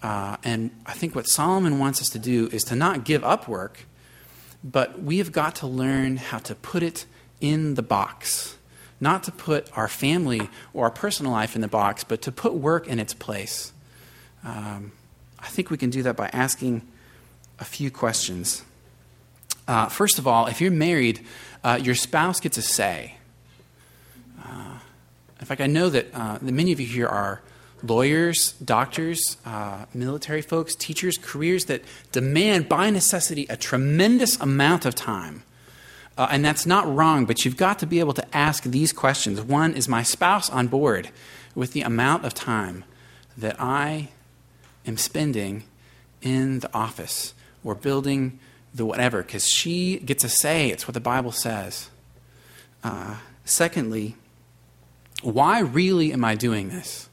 Uh, 0.02 0.36
and 0.44 0.70
I 0.86 0.92
think 0.92 1.14
what 1.14 1.28
Solomon 1.28 1.78
wants 1.78 2.00
us 2.00 2.08
to 2.10 2.18
do 2.18 2.48
is 2.52 2.62
to 2.64 2.76
not 2.76 3.04
give 3.04 3.22
up 3.22 3.48
work, 3.48 3.86
but 4.62 5.03
we 5.03 5.18
have 5.18 5.33
got 5.33 5.57
to 5.57 5.66
learn 5.66 6.16
how 6.16 6.38
to 6.38 6.55
put 6.55 6.83
it 6.83 7.05
in 7.40 7.75
the 7.75 7.83
box 7.83 8.57
not 9.03 9.25
to 9.25 9.33
put 9.33 9.68
our 9.77 9.88
family 9.88 10.48
or 10.72 10.85
our 10.85 10.90
personal 10.92 11.33
life 11.33 11.57
in 11.57 11.61
the 11.61 11.66
box, 11.66 12.05
but 12.05 12.22
to 12.22 12.31
put 12.31 12.55
work 12.55 12.87
in 12.87 13.01
its 13.01 13.12
place. 13.12 13.72
Um, 14.44 14.92
I 15.40 15.48
think 15.48 15.70
we 15.70 15.77
can 15.77 15.90
do 15.90 16.05
that 16.05 16.14
by 16.14 16.31
asking 16.33 16.83
a 17.59 17.64
few 17.64 17.90
questions. 17.90 18.62
Uh, 19.66 19.88
first 19.88 20.20
of 20.20 20.29
all, 20.29 20.46
if 20.46 20.61
you're 20.61 20.70
married, 20.70 21.27
uh, 21.64 21.81
your 21.83 21.96
spouse 21.96 22.38
gets 22.38 22.57
a 22.57 22.62
say. 22.62 23.16
Uh, 24.40 24.79
in 25.40 25.46
fact, 25.46 25.61
I 25.61 25.66
know 25.66 25.90
that, 25.90 26.07
uh, 26.14 26.38
that 26.40 26.53
many 26.53 26.70
of 26.70 26.79
you 26.79 26.87
here 26.87 27.09
are 27.09 27.42
lawyers, 27.83 28.53
doctors, 28.53 29.37
uh, 29.45 29.87
military 29.95 30.42
folks, 30.42 30.75
teachers, 30.75 31.18
careers 31.18 31.66
that 31.66 31.83
demand 32.12 32.68
by 32.68 32.90
necessity 32.90 33.47
a 33.49 33.57
tremendous 33.57 34.40
amount 34.40 34.87
of 34.87 34.95
time 34.95 35.42
uh, 36.16 36.29
and 36.31 36.45
that's 36.45 36.66
not 36.66 36.92
wrong, 36.92 37.25
but 37.25 37.45
you've 37.45 37.57
got 37.57 37.79
to 37.79 37.87
be 37.87 38.01
able 38.01 38.12
to 38.12 38.37
ask 38.37 38.64
these 38.64 38.92
questions. 38.92 39.40
One, 39.40 39.75
is 39.75 39.88
my 39.88 40.03
spouse 40.03 40.51
on 40.51 40.68
board 40.68 41.11
with 41.55 41.73
the 41.73 41.83
amount 41.83 42.25
of 42.25 42.35
time 42.35 42.85
that 43.37 43.57
I 43.59 44.11
am 44.87 44.97
spending 44.99 45.64
in 46.21 46.61
the 46.61 46.73
office 46.75 47.35
or 47.64 47.75
building 47.75 48.38
the 48.75 48.85
whatever? 48.85 49.23
Because 49.23 49.47
she 49.47 49.99
gets 49.99 50.23
a 50.23 50.29
say. 50.29 50.71
It's 50.71 50.87
what 50.87 50.95
the 50.95 51.01
Bible 51.01 51.33
says. 51.33 51.88
Uh, 52.85 53.16
secondly, 53.45 54.16
why 55.23 55.61
really 55.61 56.12
am 56.12 56.25
I 56.25 56.35
doing 56.35 56.68
this? 56.68 57.09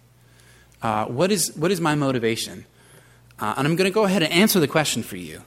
Uh, 0.81 1.05
what, 1.05 1.31
is, 1.31 1.55
what 1.55 1.71
is 1.71 1.81
my 1.81 1.95
motivation? 1.95 2.65
Uh, 3.39 3.53
and 3.57 3.67
I'm 3.67 3.75
going 3.75 3.89
to 3.89 3.93
go 3.93 4.05
ahead 4.05 4.23
and 4.23 4.31
answer 4.31 4.59
the 4.59 4.67
question 4.67 5.03
for 5.03 5.17
you 5.17 5.41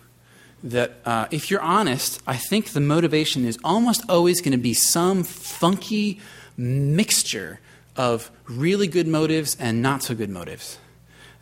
that 0.63 0.93
uh, 1.05 1.27
if 1.31 1.51
you're 1.51 1.61
honest, 1.61 2.23
I 2.27 2.37
think 2.37 2.71
the 2.71 2.81
motivation 2.81 3.45
is 3.45 3.59
almost 3.65 4.05
always 4.09 4.41
going 4.41 4.53
to 4.53 4.59
be 4.59 4.75
some 4.75 5.25
funky 5.25 6.21
mixture 6.57 7.61
of 7.97 8.31
really 8.49 8.87
good 8.87 9.09
motives 9.09 9.57
and 9.59 9.83
not 9.83 10.03
so 10.03 10.15
good 10.15 10.31
motives. 10.31 10.79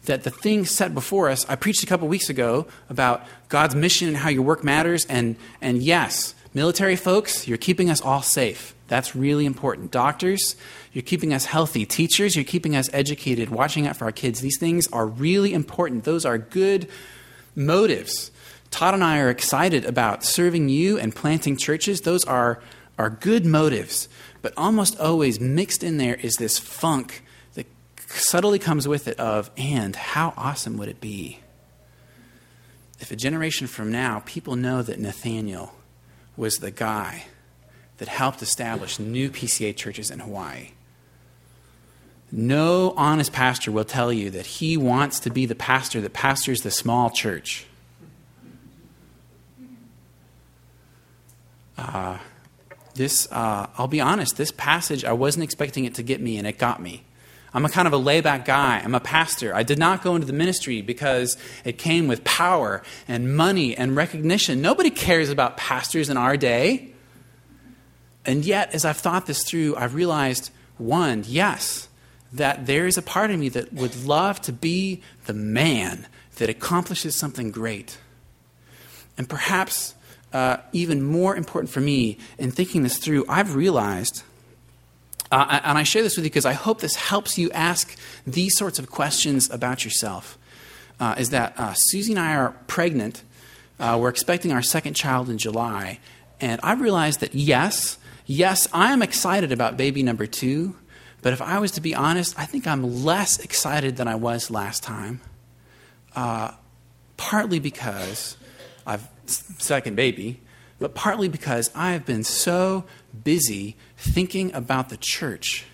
That 0.07 0.23
the 0.23 0.31
thing 0.31 0.65
set 0.65 0.95
before 0.95 1.29
us, 1.29 1.49
I 1.49 1.57
preached 1.57 1.83
a 1.83 1.87
couple 1.87 2.09
weeks 2.09 2.31
ago 2.31 2.67
about 2.89 3.23
God's 3.49 3.75
mission 3.75 4.09
and 4.09 4.17
how 4.17 4.31
your 4.31 4.43
work 4.43 4.65
matters, 4.65 5.05
and, 5.07 5.37
and 5.61 5.83
yes, 5.83 6.35
military 6.55 6.97
folks, 6.97 7.47
you're 7.47 7.59
keeping 7.59 7.91
us 7.91 8.01
all 8.01 8.23
safe. 8.23 8.75
That's 8.91 9.15
really 9.15 9.47
important. 9.47 9.93
Doctors, 9.93 10.57
you're 10.93 11.03
keeping 11.03 11.33
us 11.33 11.45
healthy. 11.45 11.87
Teachers, 11.87 12.35
you're 12.35 12.45
keeping 12.45 12.75
us 12.75 12.91
educated, 12.93 13.49
watching 13.49 13.87
out 13.87 13.97
for 13.97 14.07
our 14.07 14.13
kids. 14.13 14.41
These 14.41 14.59
things 14.59 14.89
are 14.89 15.07
really 15.07 15.55
important. 15.55 16.03
Those 16.03 16.25
are 16.25 16.39
good 16.39 16.89
motives. 17.55 18.33
Todd 18.73 18.95
and 18.95 19.05
I 19.05 19.21
are 19.21 19.31
excited 19.31 19.85
about 19.85 20.25
serving 20.25 20.71
you 20.71 20.99
and 20.99 21.15
planting 21.15 21.57
churches. 21.57 22.01
Those 22.01 22.25
are, 22.25 22.61
are 22.99 23.11
good 23.11 23.47
motives. 23.47 24.09
But 24.43 24.55
almost 24.57 24.99
always 24.99 25.39
mixed 25.39 25.85
in 25.85 25.99
there 25.99 26.17
is 26.17 26.35
this 26.35 26.59
funk 26.59 27.23
that 27.55 27.69
subtly 28.09 28.59
comes 28.59 28.89
with 28.89 29.07
it 29.07 29.21
of, 29.21 29.53
and 29.57 29.95
how 29.95 30.35
awesome 30.37 30.77
would 30.79 30.89
it 30.89 31.01
be 31.01 31.39
if 32.99 33.13
a 33.13 33.17
generation 33.17 33.69
from 33.69 33.93
now 33.93 34.21
people 34.27 34.57
know 34.57 34.83
that 34.83 34.99
Nathaniel 34.99 35.77
was 36.37 36.59
the 36.59 36.73
guy 36.73 37.27
that 38.01 38.09
helped 38.09 38.43
establish 38.43 38.99
new 38.99 39.31
PCA 39.31 39.77
churches 39.77 40.11
in 40.11 40.19
Hawaii? 40.19 40.71
No 42.33 42.95
honest 42.97 43.33
pastor 43.33 43.71
will 43.71 43.85
tell 43.85 44.13
you 44.13 44.31
that 44.31 44.47
he 44.47 44.77
wants 44.77 45.21
to 45.21 45.31
be 45.31 45.47
the 45.47 45.55
pastor 45.55 46.01
that 46.01 46.13
pastors 46.13 46.63
the 46.63 46.71
small 46.71 47.11
church. 47.11 47.67
Uh, 51.77 52.19
this, 52.95 53.31
uh, 53.33 53.67
I'll 53.77 53.89
be 53.89 54.01
honest, 54.01 54.37
this 54.37 54.53
passage, 54.53 55.05
I 55.05 55.13
wasn't 55.13 55.45
expecting 55.45 55.85
it 55.85 55.95
to 55.95 56.03
get 56.03 56.21
me, 56.21 56.37
and 56.37 56.47
it 56.47 56.59
got 56.59 56.81
me. 56.81 57.05
I'm 57.53 57.65
a 57.65 57.69
kind 57.69 57.89
of 57.89 57.93
a 57.93 57.99
layback 57.99 58.45
guy. 58.45 58.81
I'm 58.83 58.95
a 58.95 59.01
pastor. 59.01 59.55
I 59.55 59.63
did 59.63 59.79
not 59.79 60.03
go 60.03 60.15
into 60.15 60.27
the 60.27 60.33
ministry 60.33 60.83
because 60.83 61.37
it 61.65 61.79
came 61.79 62.07
with 62.07 62.23
power 62.23 62.83
and 63.09 63.37
money 63.37 63.77
and 63.77 63.97
recognition. 63.97 64.63
Nobody 64.63 64.91
cares 64.91 65.31
about 65.31 65.57
pastors 65.57 66.09
in 66.09 66.17
our 66.17 66.37
day. 66.37 66.93
And 68.25 68.45
yet, 68.45 68.75
as 68.75 68.85
I've 68.85 68.99
thought 68.99 69.27
this 69.27 69.45
through, 69.45 69.77
I've 69.77 69.95
realized 69.95 70.51
one, 70.77 71.25
yes, 71.27 71.89
that 72.33 72.67
there 72.67 72.87
is 72.87 72.97
a 72.97 73.03
part 73.03 73.31
of 73.31 73.39
me 73.39 73.49
that 73.51 73.73
would 73.73 74.05
love 74.05 74.41
to 74.43 74.53
be 74.53 75.03
the 75.27 75.33
man 75.33 76.07
that 76.37 76.49
accomplishes 76.49 77.17
something 77.17 77.51
great. 77.51 77.99
And 79.19 79.29
perhaps 79.29 79.95
uh, 80.33 80.59
even 80.73 81.03
more 81.03 81.35
important 81.37 81.71
for 81.71 81.81
me 81.81 82.19
in 82.39 82.51
thinking 82.51 82.83
this 82.83 82.99
through, 82.99 83.25
I've 83.29 83.55
realized, 83.55 84.23
uh, 85.33 85.61
and 85.65 85.77
I 85.77 85.83
share 85.83 86.03
this 86.03 86.17
with 86.17 86.25
you 86.25 86.31
because 86.31 86.47
I 86.47 86.53
hope 86.53 86.81
this 86.81 86.97
helps 86.97 87.37
you 87.37 87.51
ask 87.51 87.97
these 88.27 88.57
sorts 88.57 88.79
of 88.79 88.91
questions 88.91 89.51
about 89.51 89.85
yourself, 89.85 90.39
uh, 91.01 91.17
is 91.19 91.31
that 91.31 91.59
uh, 91.59 91.75
Susie 91.75 92.13
and 92.13 92.21
I 92.21 92.35
are 92.37 92.55
pregnant. 92.67 93.23
Uh, 93.79 93.99
we're 94.01 94.09
expecting 94.09 94.53
our 94.53 94.63
second 94.63 94.95
child 94.95 95.29
in 95.29 95.39
July. 95.39 95.99
And 96.41 96.61
I've 96.63 96.81
realized 96.81 97.21
that 97.21 97.35
yes, 97.35 97.99
yes, 98.31 98.69
I 98.73 98.93
am 98.93 99.03
excited 99.03 99.53
about 99.53 99.77
baby 99.77 100.03
number 100.03 100.27
two. 100.27 100.77
But 101.23 101.33
if 101.33 101.43
I 101.43 101.59
was 101.59 101.73
to 101.73 101.81
be 101.81 101.95
honest, 101.95 102.39
I 102.39 102.47
think 102.47 102.67
I'm 102.67 103.05
less 103.05 103.39
excited 103.39 103.97
than 103.97 104.09
I 104.09 104.15
was 104.15 104.51
last 104.51 104.83
time. 104.83 105.21
Uh, 106.15 106.53
partly 107.17 107.59
because 107.59 108.37
I've 108.87 109.07
second 109.27 109.97
baby, 109.97 110.41
but 110.79 110.95
partly 110.95 111.29
because 111.29 111.71
I 111.75 111.93
have 111.93 112.07
been 112.07 112.25
so 112.25 112.85
busy 113.25 113.77
thinking 113.97 114.53
about 114.55 114.89
the 114.89 114.97
church 114.97 115.67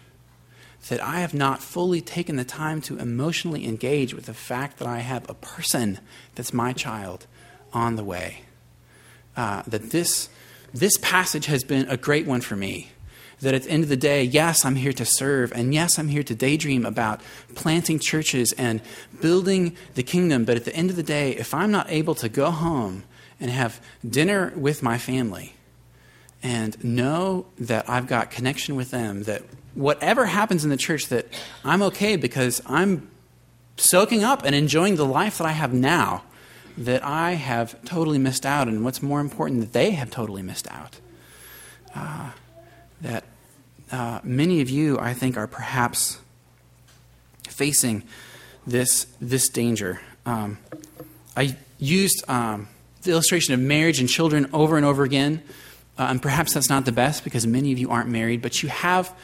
that 0.88 1.02
I 1.02 1.20
have 1.20 1.34
not 1.34 1.62
fully 1.62 2.00
taken 2.00 2.36
the 2.36 2.44
time 2.44 2.80
to 2.82 2.98
emotionally 2.98 3.66
engage 3.66 4.14
with 4.14 4.26
the 4.26 4.34
fact 4.34 4.78
that 4.78 4.88
I 4.88 4.98
have 4.98 5.28
a 5.28 5.34
person 5.34 6.00
that's 6.34 6.52
my 6.52 6.72
child 6.72 7.26
on 7.72 7.96
the 7.96 8.04
way. 8.04 8.42
Uh, 9.36 9.62
that 9.66 9.90
this, 9.90 10.28
this 10.72 10.96
passage 10.98 11.46
has 11.46 11.64
been 11.64 11.88
a 11.88 11.96
great 11.96 12.26
one 12.26 12.40
for 12.40 12.56
me. 12.56 12.90
That 13.40 13.52
at 13.52 13.64
the 13.64 13.70
end 13.70 13.82
of 13.82 13.90
the 13.90 13.98
day, 13.98 14.22
yes, 14.22 14.64
I'm 14.64 14.76
here 14.76 14.94
to 14.94 15.04
serve, 15.04 15.52
and 15.52 15.74
yes, 15.74 15.98
I'm 15.98 16.08
here 16.08 16.22
to 16.22 16.34
daydream 16.34 16.86
about 16.86 17.20
planting 17.54 17.98
churches 17.98 18.54
and 18.56 18.80
building 19.20 19.76
the 19.94 20.02
kingdom. 20.02 20.46
But 20.46 20.56
at 20.56 20.64
the 20.64 20.74
end 20.74 20.88
of 20.88 20.96
the 20.96 21.02
day, 21.02 21.32
if 21.32 21.52
I'm 21.52 21.70
not 21.70 21.90
able 21.90 22.14
to 22.14 22.30
go 22.30 22.50
home 22.50 23.04
and 23.38 23.50
have 23.50 23.78
dinner 24.08 24.54
with 24.56 24.82
my 24.82 24.96
family 24.96 25.54
and 26.42 26.82
know 26.82 27.44
that 27.58 27.90
I've 27.90 28.06
got 28.06 28.30
connection 28.30 28.74
with 28.74 28.90
them, 28.90 29.24
that 29.24 29.42
whatever 29.74 30.24
happens 30.24 30.64
in 30.64 30.70
the 30.70 30.76
church, 30.78 31.08
that 31.08 31.26
I'm 31.62 31.82
okay 31.82 32.16
because 32.16 32.62
I'm 32.64 33.10
soaking 33.76 34.24
up 34.24 34.44
and 34.44 34.54
enjoying 34.54 34.96
the 34.96 35.04
life 35.04 35.38
that 35.38 35.46
I 35.46 35.52
have 35.52 35.74
now 35.74 36.22
that 36.76 37.04
I 37.04 37.32
have 37.32 37.82
totally 37.84 38.18
missed 38.18 38.44
out, 38.44 38.68
and 38.68 38.84
what's 38.84 39.02
more 39.02 39.20
important, 39.20 39.60
that 39.60 39.72
they 39.72 39.92
have 39.92 40.10
totally 40.10 40.42
missed 40.42 40.70
out. 40.70 41.00
Uh, 41.94 42.30
that 43.00 43.24
uh, 43.90 44.20
many 44.22 44.60
of 44.60 44.68
you, 44.68 44.98
I 44.98 45.14
think, 45.14 45.36
are 45.36 45.46
perhaps 45.46 46.18
facing 47.48 48.02
this, 48.66 49.06
this 49.20 49.48
danger. 49.48 50.00
Um, 50.26 50.58
I 51.36 51.56
used 51.78 52.28
um, 52.28 52.68
the 53.02 53.12
illustration 53.12 53.54
of 53.54 53.60
marriage 53.60 54.00
and 54.00 54.08
children 54.08 54.50
over 54.52 54.76
and 54.76 54.84
over 54.84 55.04
again, 55.04 55.42
uh, 55.98 56.08
and 56.10 56.20
perhaps 56.20 56.52
that's 56.52 56.68
not 56.68 56.84
the 56.84 56.92
best 56.92 57.24
because 57.24 57.46
many 57.46 57.72
of 57.72 57.78
you 57.78 57.90
aren't 57.90 58.10
married, 58.10 58.42
but 58.42 58.62
you 58.62 58.68
have 58.68 59.14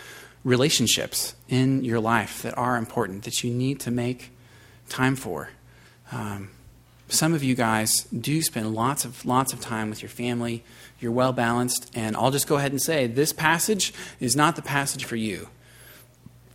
relationships 0.44 1.34
in 1.48 1.84
your 1.84 2.00
life 2.00 2.42
that 2.42 2.56
are 2.56 2.76
important 2.76 3.24
that 3.24 3.44
you 3.44 3.52
need 3.52 3.80
to 3.80 3.90
make 3.90 4.30
time 4.88 5.16
for. 5.16 5.50
Um, 6.10 6.50
some 7.12 7.34
of 7.34 7.44
you 7.44 7.54
guys 7.54 8.04
do 8.04 8.40
spend 8.42 8.74
lots 8.74 9.04
of 9.04 9.24
lots 9.24 9.52
of 9.52 9.60
time 9.60 9.90
with 9.90 10.02
your 10.02 10.08
family. 10.08 10.64
You're 10.98 11.12
well 11.12 11.32
balanced, 11.32 11.90
and 11.94 12.16
I'll 12.16 12.30
just 12.30 12.46
go 12.46 12.56
ahead 12.56 12.72
and 12.72 12.80
say 12.80 13.06
this 13.06 13.32
passage 13.32 13.92
is 14.20 14.34
not 14.34 14.56
the 14.56 14.62
passage 14.62 15.04
for 15.04 15.16
you. 15.16 15.48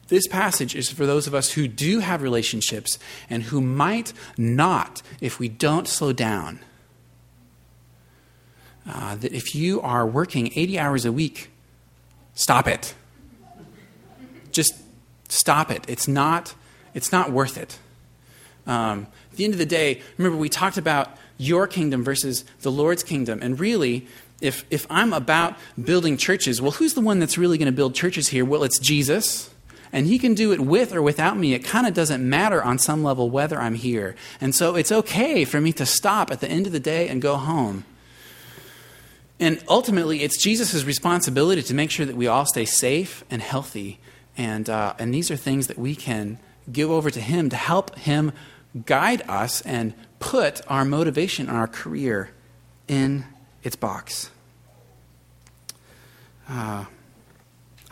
This 0.08 0.28
passage 0.28 0.76
is 0.76 0.90
for 0.90 1.06
those 1.06 1.28
of 1.28 1.36
us 1.36 1.52
who 1.52 1.68
do 1.68 2.00
have 2.00 2.22
relationships 2.22 2.98
and 3.30 3.44
who 3.44 3.60
might 3.60 4.14
not 4.38 5.02
if 5.20 5.38
we 5.38 5.50
don't 5.50 5.88
slow 5.88 6.14
down. 6.14 6.60
Uh, 8.90 9.16
that 9.16 9.34
if 9.34 9.54
you 9.54 9.82
are 9.82 10.08
working 10.08 10.50
80 10.56 10.80
hours 10.80 11.06
a 11.06 11.12
week, 11.12 11.52
stop 12.34 12.68
it. 12.70 12.96
Just 14.52 14.74
stop 15.28 15.70
it. 15.70 15.84
It's 15.90 16.08
not, 16.08 16.56
it's 16.94 17.12
not 17.12 17.32
worth 17.32 17.58
it. 17.58 17.78
Um, 18.68 19.08
at 19.32 19.38
the 19.38 19.46
end 19.46 19.54
of 19.54 19.58
the 19.58 19.66
day, 19.66 20.02
remember, 20.18 20.38
we 20.38 20.50
talked 20.50 20.78
about 20.78 21.18
your 21.38 21.68
kingdom 21.68 22.04
versus 22.04 22.46
the 22.62 22.72
Lord's 22.72 23.04
kingdom. 23.04 23.40
And 23.42 23.60
really, 23.60 24.08
if, 24.42 24.66
if 24.70 24.86
I'm 24.90 25.14
about 25.14 25.56
building 25.82 26.18
churches, 26.18 26.62
well, 26.62 26.72
who's 26.72 26.94
the 26.94 27.02
one 27.02 27.20
that's 27.20 27.38
really 27.38 27.58
going 27.58 27.68
to 27.68 27.72
build 27.72 27.96
churches 27.96 28.28
here? 28.28 28.46
Well, 28.46 28.64
it's 28.64 28.78
Jesus. 28.78 29.50
And 29.94 30.06
he 30.06 30.20
can 30.20 30.34
do 30.34 30.52
it 30.52 30.60
with 30.60 30.94
or 30.94 31.02
without 31.02 31.38
me. 31.38 31.54
It 31.54 31.64
kind 31.64 31.88
of 31.88 31.94
doesn't 31.94 32.28
matter 32.28 32.62
on 32.62 32.78
some 32.78 33.04
level 33.04 33.30
whether 33.30 33.60
I'm 33.60 33.76
here. 33.76 34.16
And 34.42 34.54
so 34.54 34.76
it's 34.76 34.92
okay 34.92 35.46
for 35.46 35.62
me 35.62 35.72
to 35.74 35.86
stop 35.86 36.30
at 36.30 36.42
the 36.42 36.50
end 36.50 36.68
of 36.68 36.74
the 36.74 36.80
day 36.80 37.08
and 37.08 37.22
go 37.22 37.38
home. 37.38 37.86
And 39.40 39.64
ultimately, 39.70 40.24
it's 40.24 40.42
Jesus' 40.42 40.84
responsibility 40.84 41.62
to 41.62 41.74
make 41.74 41.92
sure 41.92 42.06
that 42.06 42.16
we 42.16 42.28
all 42.28 42.46
stay 42.46 42.66
safe 42.66 43.24
and 43.30 43.42
healthy. 43.42 44.00
And, 44.36 44.70
uh, 44.70 44.96
and 45.00 45.14
these 45.14 45.32
are 45.32 45.36
things 45.36 45.68
that 45.68 45.78
we 45.78 45.96
can 45.96 46.40
give 46.72 46.90
over 46.90 47.10
to 47.10 47.22
Him 47.22 47.50
to 47.50 47.56
help 47.56 47.98
Him 47.98 48.34
guide 48.86 49.24
us 49.28 49.62
and 49.62 49.94
put 50.20 50.62
our 50.70 50.86
motivation 50.86 51.48
and 51.48 51.58
our 51.58 51.68
career 51.68 52.32
in 52.88 53.26
its 53.64 53.76
box. 53.76 54.30
Uh, 56.50 56.86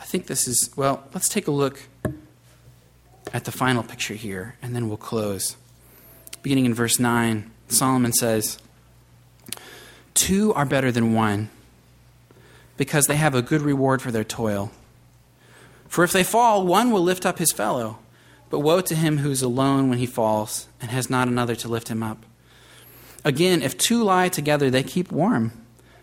I 0.00 0.04
think 0.04 0.26
this 0.26 0.48
is, 0.48 0.70
well, 0.76 1.04
let's 1.12 1.28
take 1.28 1.46
a 1.46 1.50
look 1.50 1.82
at 3.32 3.44
the 3.44 3.52
final 3.52 3.82
picture 3.82 4.14
here, 4.14 4.54
and 4.62 4.74
then 4.74 4.88
we'll 4.88 4.96
close. 4.96 5.56
Beginning 6.42 6.66
in 6.66 6.74
verse 6.74 6.98
9, 6.98 7.50
Solomon 7.68 8.12
says, 8.12 8.58
Two 10.14 10.54
are 10.54 10.64
better 10.64 10.90
than 10.90 11.12
one, 11.12 11.50
because 12.76 13.06
they 13.06 13.16
have 13.16 13.34
a 13.34 13.42
good 13.42 13.60
reward 13.60 14.00
for 14.00 14.10
their 14.10 14.24
toil. 14.24 14.70
For 15.88 16.04
if 16.04 16.12
they 16.12 16.24
fall, 16.24 16.66
one 16.66 16.90
will 16.90 17.02
lift 17.02 17.26
up 17.26 17.38
his 17.38 17.52
fellow. 17.52 17.98
But 18.48 18.60
woe 18.60 18.80
to 18.80 18.94
him 18.94 19.18
who 19.18 19.30
is 19.30 19.42
alone 19.42 19.88
when 19.88 19.98
he 19.98 20.06
falls 20.06 20.68
and 20.80 20.90
has 20.90 21.10
not 21.10 21.28
another 21.28 21.54
to 21.56 21.68
lift 21.68 21.88
him 21.88 22.02
up. 22.02 22.24
Again, 23.24 23.62
if 23.62 23.76
two 23.76 24.04
lie 24.04 24.28
together, 24.28 24.70
they 24.70 24.82
keep 24.82 25.10
warm. 25.10 25.52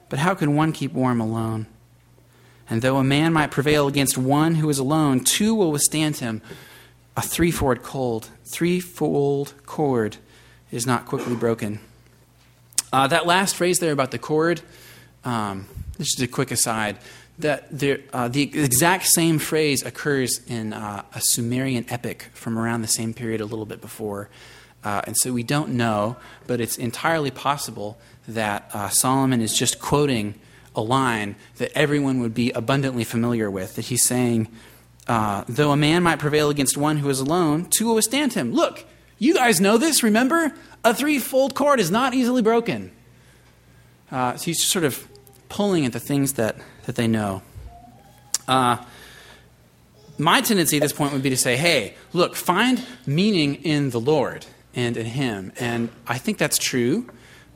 But 0.10 0.20
how 0.20 0.36
can 0.36 0.56
one 0.56 0.74
keep 0.74 0.94
warm 0.94 1.22
alone? 1.22 1.68
And 2.70 2.82
though 2.82 2.98
a 2.98 3.04
man 3.04 3.34
might 3.34 3.52
prevail 3.52 3.88
against 3.88 4.18
one 4.18 4.56
who 4.56 4.70
is 4.70 4.80
alone, 4.80 5.22
two 5.22 5.56
will 5.56 5.72
withstand 5.72 6.18
him. 6.18 6.42
A 7.16 7.22
threefold 7.22 7.84
cord, 7.84 8.28
threefold 8.46 9.54
cord 9.66 10.18
is 10.72 10.86
not 10.86 11.06
quickly 11.06 11.36
broken. 11.36 11.80
Uh, 12.92 13.08
that 13.08 13.26
last 13.26 13.56
phrase 13.56 13.80
there 13.80 13.92
about 13.92 14.12
the 14.12 14.18
cord, 14.18 14.62
um, 15.24 15.68
is 16.00 16.22
a 16.22 16.28
quick 16.28 16.52
aside 16.52 16.98
that 17.40 17.68
there, 17.72 18.00
uh, 18.14 18.28
the 18.28 18.44
exact 18.44 19.08
same 19.08 19.40
phrase 19.40 19.84
occurs 19.84 20.40
in 20.48 20.74
uh, 20.74 21.04
a 21.14 21.22
Sumerian 21.22 21.86
epic 21.90 22.30
from 22.34 22.60
around 22.60 22.82
the 22.82 22.88
same 22.88 23.14
period, 23.14 23.42
a 23.42 23.46
little 23.46 23.66
bit 23.66 23.82
before. 23.82 24.30
Uh, 24.84 25.02
and 25.08 25.16
so 25.18 25.32
we 25.32 25.44
don't 25.44 25.70
know, 25.70 26.18
but 26.46 26.60
it's 26.60 26.78
entirely 26.78 27.32
possible 27.32 27.98
that 28.28 28.70
uh, 28.74 28.90
Solomon 28.90 29.42
is 29.42 29.58
just 29.58 29.80
quoting 29.80 30.36
a 30.76 30.82
line 30.82 31.36
that 31.58 31.72
everyone 31.76 32.20
would 32.20 32.34
be 32.34 32.52
abundantly 32.52 33.04
familiar 33.04 33.50
with. 33.50 33.76
That 33.76 33.86
he's 33.86 34.04
saying, 34.04 34.48
uh, 35.08 35.44
Though 35.48 35.72
a 35.72 35.78
man 35.78 36.04
might 36.04 36.20
prevail 36.20 36.50
against 36.50 36.78
one 36.78 36.98
who 36.98 37.10
is 37.10 37.20
alone, 37.20 37.68
two 37.70 37.88
will 37.88 37.96
withstand 37.96 38.34
him. 38.34 38.54
Look, 38.54 38.86
you 39.18 39.34
guys 39.34 39.62
know 39.62 39.78
this, 39.78 40.04
remember? 40.04 40.54
A 40.84 40.94
threefold 40.94 41.56
cord 41.56 41.80
is 41.80 41.90
not 41.90 42.14
easily 42.14 42.42
broken. 42.42 42.92
Uh, 44.12 44.36
so 44.36 44.46
he's 44.46 44.60
just 44.60 44.72
sort 44.72 44.86
of 44.86 45.08
pulling 45.50 45.86
at 45.86 45.94
the 45.94 46.00
things 46.00 46.34
that 46.34 46.58
that 46.86 46.96
they 46.96 47.08
know. 47.08 47.42
Uh, 48.48 48.78
my 50.18 50.42
tendency 50.42 50.78
at 50.78 50.84
this 50.84 50.94
point 50.94 51.14
would 51.14 51.24
be 51.24 51.30
to 51.30 51.38
say, 51.38 51.58
hey, 51.58 51.96
look, 52.12 52.36
find 52.36 52.84
meaning 53.06 53.56
in 53.56 53.90
the 53.90 54.00
Lord 54.00 54.46
and 54.76 54.96
in 54.98 55.06
Him. 55.06 55.52
And 55.60 55.90
I 56.08 56.18
think 56.18 56.38
that's 56.38 56.58
true. 56.58 57.10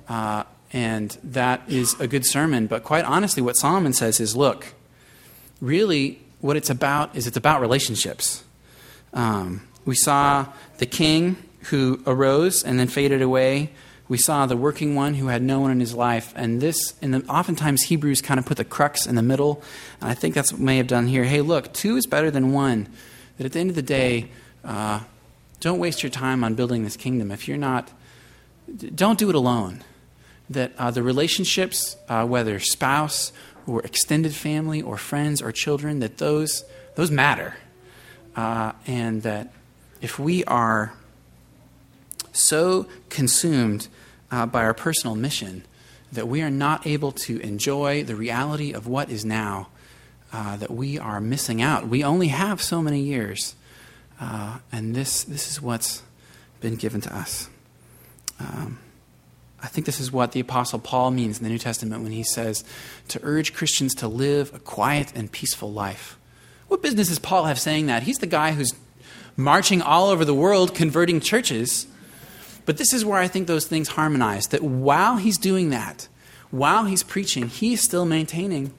Uh, 0.09 0.43
and 0.73 1.17
that 1.23 1.61
is 1.67 1.99
a 1.99 2.07
good 2.07 2.25
sermon. 2.25 2.67
But 2.67 2.83
quite 2.83 3.05
honestly, 3.05 3.41
what 3.41 3.55
Solomon 3.55 3.93
says 3.93 4.19
is 4.19 4.35
look, 4.35 4.73
really, 5.61 6.21
what 6.41 6.57
it's 6.57 6.69
about 6.69 7.15
is 7.15 7.27
it's 7.27 7.37
about 7.37 7.61
relationships. 7.61 8.43
Um, 9.13 9.67
we 9.85 9.95
saw 9.95 10.47
the 10.77 10.85
king 10.85 11.37
who 11.63 12.01
arose 12.05 12.63
and 12.63 12.79
then 12.79 12.87
faded 12.87 13.21
away 13.21 13.71
we 14.09 14.17
saw 14.17 14.45
the 14.45 14.55
working 14.55 14.95
one 14.95 15.15
who 15.15 15.27
had 15.27 15.41
no 15.41 15.59
one 15.59 15.71
in 15.71 15.79
his 15.79 15.93
life. 15.93 16.33
And 16.35 16.61
this, 16.61 16.93
and 17.01 17.13
the, 17.13 17.25
oftentimes 17.27 17.83
Hebrews 17.83 18.21
kind 18.21 18.39
of 18.39 18.45
put 18.45 18.57
the 18.57 18.63
crux 18.63 19.05
in 19.05 19.15
the 19.15 19.21
middle. 19.21 19.61
And 19.99 20.09
I 20.09 20.13
think 20.13 20.33
that's 20.33 20.51
what 20.53 20.61
may 20.61 20.77
have 20.77 20.87
done 20.87 21.07
here. 21.07 21.25
Hey, 21.25 21.41
look, 21.41 21.73
two 21.73 21.97
is 21.97 22.05
better 22.05 22.31
than 22.31 22.53
one. 22.53 22.87
That 23.37 23.45
at 23.45 23.51
the 23.53 23.59
end 23.59 23.69
of 23.69 23.75
the 23.75 23.81
day, 23.81 24.29
uh, 24.63 25.01
don't 25.59 25.79
waste 25.79 26.03
your 26.03 26.09
time 26.09 26.43
on 26.43 26.55
building 26.55 26.83
this 26.83 26.95
kingdom. 26.95 27.31
If 27.31 27.47
you're 27.47 27.57
not, 27.57 27.91
don't 28.95 29.19
do 29.19 29.29
it 29.29 29.35
alone. 29.35 29.83
That 30.49 30.71
uh, 30.77 30.91
the 30.91 31.03
relationships, 31.03 31.97
uh, 32.07 32.25
whether 32.25 32.59
spouse 32.59 33.33
or 33.65 33.81
extended 33.81 34.33
family 34.33 34.81
or 34.81 34.97
friends 34.97 35.41
or 35.41 35.51
children, 35.51 35.99
that 35.99 36.17
those, 36.17 36.63
those 36.95 37.11
matter. 37.11 37.55
Uh, 38.37 38.71
and 38.85 39.23
that 39.23 39.51
if 39.99 40.17
we 40.17 40.45
are 40.45 40.93
so 42.31 42.87
consumed 43.09 43.87
uh, 44.31 44.45
by 44.45 44.63
our 44.63 44.73
personal 44.73 45.15
mission 45.15 45.63
that 46.11 46.27
we 46.27 46.41
are 46.41 46.49
not 46.49 46.87
able 46.87 47.11
to 47.11 47.39
enjoy 47.41 48.03
the 48.03 48.15
reality 48.15 48.71
of 48.73 48.87
what 48.87 49.09
is 49.09 49.25
now, 49.25 49.67
uh, 50.31 50.57
that 50.57 50.71
we 50.71 50.97
are 50.97 51.19
missing 51.19 51.61
out. 51.61 51.87
We 51.87 52.03
only 52.03 52.27
have 52.27 52.61
so 52.61 52.81
many 52.81 53.01
years, 53.01 53.55
uh, 54.19 54.59
and 54.71 54.95
this, 54.95 55.23
this 55.23 55.51
is 55.51 55.61
what's 55.61 56.03
been 56.61 56.75
given 56.75 57.01
to 57.01 57.15
us. 57.15 57.49
Um, 58.39 58.79
I 59.61 59.67
think 59.67 59.85
this 59.85 59.99
is 59.99 60.11
what 60.11 60.31
the 60.31 60.39
Apostle 60.39 60.79
Paul 60.79 61.11
means 61.11 61.39
in 61.39 61.43
the 61.43 61.49
New 61.49 61.57
Testament 61.57 62.03
when 62.03 62.11
he 62.11 62.23
says 62.23 62.63
to 63.09 63.19
urge 63.23 63.53
Christians 63.53 63.95
to 63.95 64.07
live 64.07 64.53
a 64.53 64.59
quiet 64.59 65.11
and 65.15 65.31
peaceful 65.31 65.71
life. 65.71 66.17
What 66.67 66.81
business 66.81 67.07
does 67.07 67.19
Paul 67.19 67.45
have 67.45 67.59
saying 67.59 67.87
that? 67.87 68.03
He's 68.03 68.19
the 68.19 68.27
guy 68.27 68.51
who's 68.51 68.73
marching 69.35 69.81
all 69.81 70.09
over 70.09 70.25
the 70.25 70.33
world 70.33 70.75
converting 70.75 71.19
churches. 71.19 71.87
But 72.67 72.77
this 72.77 72.93
is 72.93 73.05
where 73.05 73.17
I 73.17 73.29
think 73.29 73.47
those 73.47 73.65
things 73.65 73.87
harmonize. 73.87 74.47
That 74.47 74.61
while 74.61 75.15
he's 75.15 75.37
doing 75.37 75.69
that, 75.69 76.09
while 76.51 76.83
he's 76.83 77.01
preaching, 77.01 77.47
he's 77.47 77.81
still 77.81 78.05
maintaining 78.05 78.73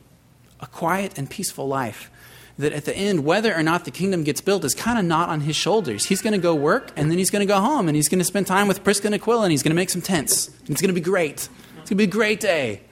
a 0.61 0.67
quiet 0.67 1.19
and 1.19 1.29
peaceful 1.29 1.67
life. 1.67 2.11
That 2.59 2.75
at 2.75 2.85
the 2.85 2.95
end, 2.95 3.25
whether 3.25 3.55
or 3.55 3.63
not 3.63 3.87
the 3.87 3.91
kingdom 3.91 4.25
gets 4.25 4.43
built 4.43 4.63
is 4.65 4.75
kind 4.75 4.99
of 4.99 5.07
not 5.07 5.31
on 5.31 5.41
his 5.41 5.57
shoulders. 5.57 6.05
He's 6.05 6.21
going 6.21 6.35
to 6.35 6.39
go 6.39 6.55
work, 6.55 6.93
and 6.97 7.11
then 7.11 7.17
he's 7.17 7.31
going 7.31 7.41
to 7.41 7.51
go 7.51 7.61
home, 7.61 7.89
and 7.89 7.97
he's 7.97 8.11
going 8.11 8.19
to 8.19 8.27
spend 8.27 8.47
time 8.47 8.69
with 8.69 8.85
Prisca 8.85 9.07
and 9.07 9.15
Aquila, 9.15 9.45
and 9.45 9.53
he's 9.53 9.63
going 9.63 9.71
to 9.71 9.77
make 9.77 9.91
some 9.91 10.03
tents. 10.03 10.51
It's 10.67 10.83
going 10.83 10.89
to 10.89 10.93
be 10.93 11.01
great. 11.01 11.33
It's 11.33 11.49
going 11.49 11.87
to 11.87 11.95
be 11.95 12.05
a 12.05 12.07
great 12.07 12.41
day. 12.41 12.83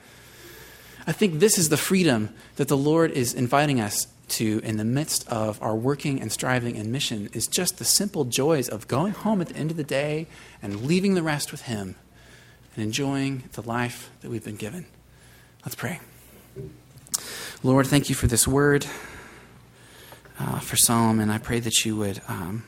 I 1.05 1.11
think 1.11 1.39
this 1.39 1.59
is 1.59 1.69
the 1.69 1.77
freedom 1.77 2.33
that 2.55 2.69
the 2.69 2.77
Lord 2.77 3.11
is 3.11 3.35
inviting 3.35 3.79
us 3.79 4.07
to 4.29 4.59
in 4.63 4.77
the 4.77 4.85
midst 4.85 5.27
of 5.29 5.61
our 5.61 5.75
working 5.75 6.21
and 6.21 6.31
striving 6.31 6.75
and 6.77 6.91
mission 6.91 7.29
is 7.33 7.47
just 7.47 7.77
the 7.77 7.85
simple 7.85 8.25
joys 8.25 8.67
of 8.67 8.87
going 8.87 9.13
home 9.13 9.41
at 9.41 9.47
the 9.47 9.55
end 9.55 9.71
of 9.71 9.77
the 9.77 9.83
day 9.83 10.27
and 10.61 10.81
leaving 10.81 11.13
the 11.13 11.23
rest 11.23 11.51
with 11.51 11.63
Him 11.63 11.95
and 12.75 12.83
enjoying 12.83 13.43
the 13.53 13.61
life 13.61 14.09
that 14.21 14.29
we've 14.29 14.43
been 14.43 14.55
given. 14.55 14.85
Let's 15.63 15.75
pray. 15.75 15.99
Lord, 17.63 17.87
thank 17.87 18.09
you 18.09 18.15
for 18.15 18.27
this 18.27 18.47
word, 18.47 18.85
uh, 20.39 20.59
for 20.59 20.77
Solomon. 20.77 21.29
I 21.29 21.39
pray 21.39 21.59
that 21.59 21.85
you 21.85 21.95
would 21.95 22.21
um, 22.27 22.63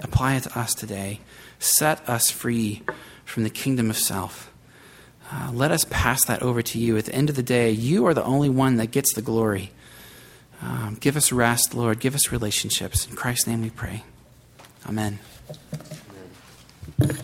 apply 0.00 0.36
it 0.36 0.44
to 0.44 0.58
us 0.58 0.74
today. 0.74 1.20
Set 1.58 2.08
us 2.08 2.30
free 2.30 2.82
from 3.24 3.42
the 3.42 3.50
kingdom 3.50 3.90
of 3.90 3.98
self. 3.98 4.50
Uh, 5.30 5.50
let 5.52 5.70
us 5.70 5.84
pass 5.90 6.24
that 6.24 6.42
over 6.42 6.62
to 6.62 6.78
you. 6.78 6.96
At 6.96 7.04
the 7.04 7.14
end 7.14 7.30
of 7.30 7.36
the 7.36 7.42
day, 7.42 7.70
you 7.70 8.06
are 8.06 8.14
the 8.14 8.24
only 8.24 8.48
one 8.48 8.76
that 8.76 8.90
gets 8.90 9.12
the 9.14 9.22
glory. 9.22 9.70
Um, 10.62 10.96
give 11.00 11.16
us 11.16 11.32
rest, 11.32 11.74
Lord. 11.74 12.00
Give 12.00 12.14
us 12.14 12.30
relationships. 12.30 13.06
In 13.06 13.16
Christ's 13.16 13.46
name 13.46 13.62
we 13.62 13.70
pray. 13.70 14.04
Amen. 14.86 15.18
Amen. 17.00 17.18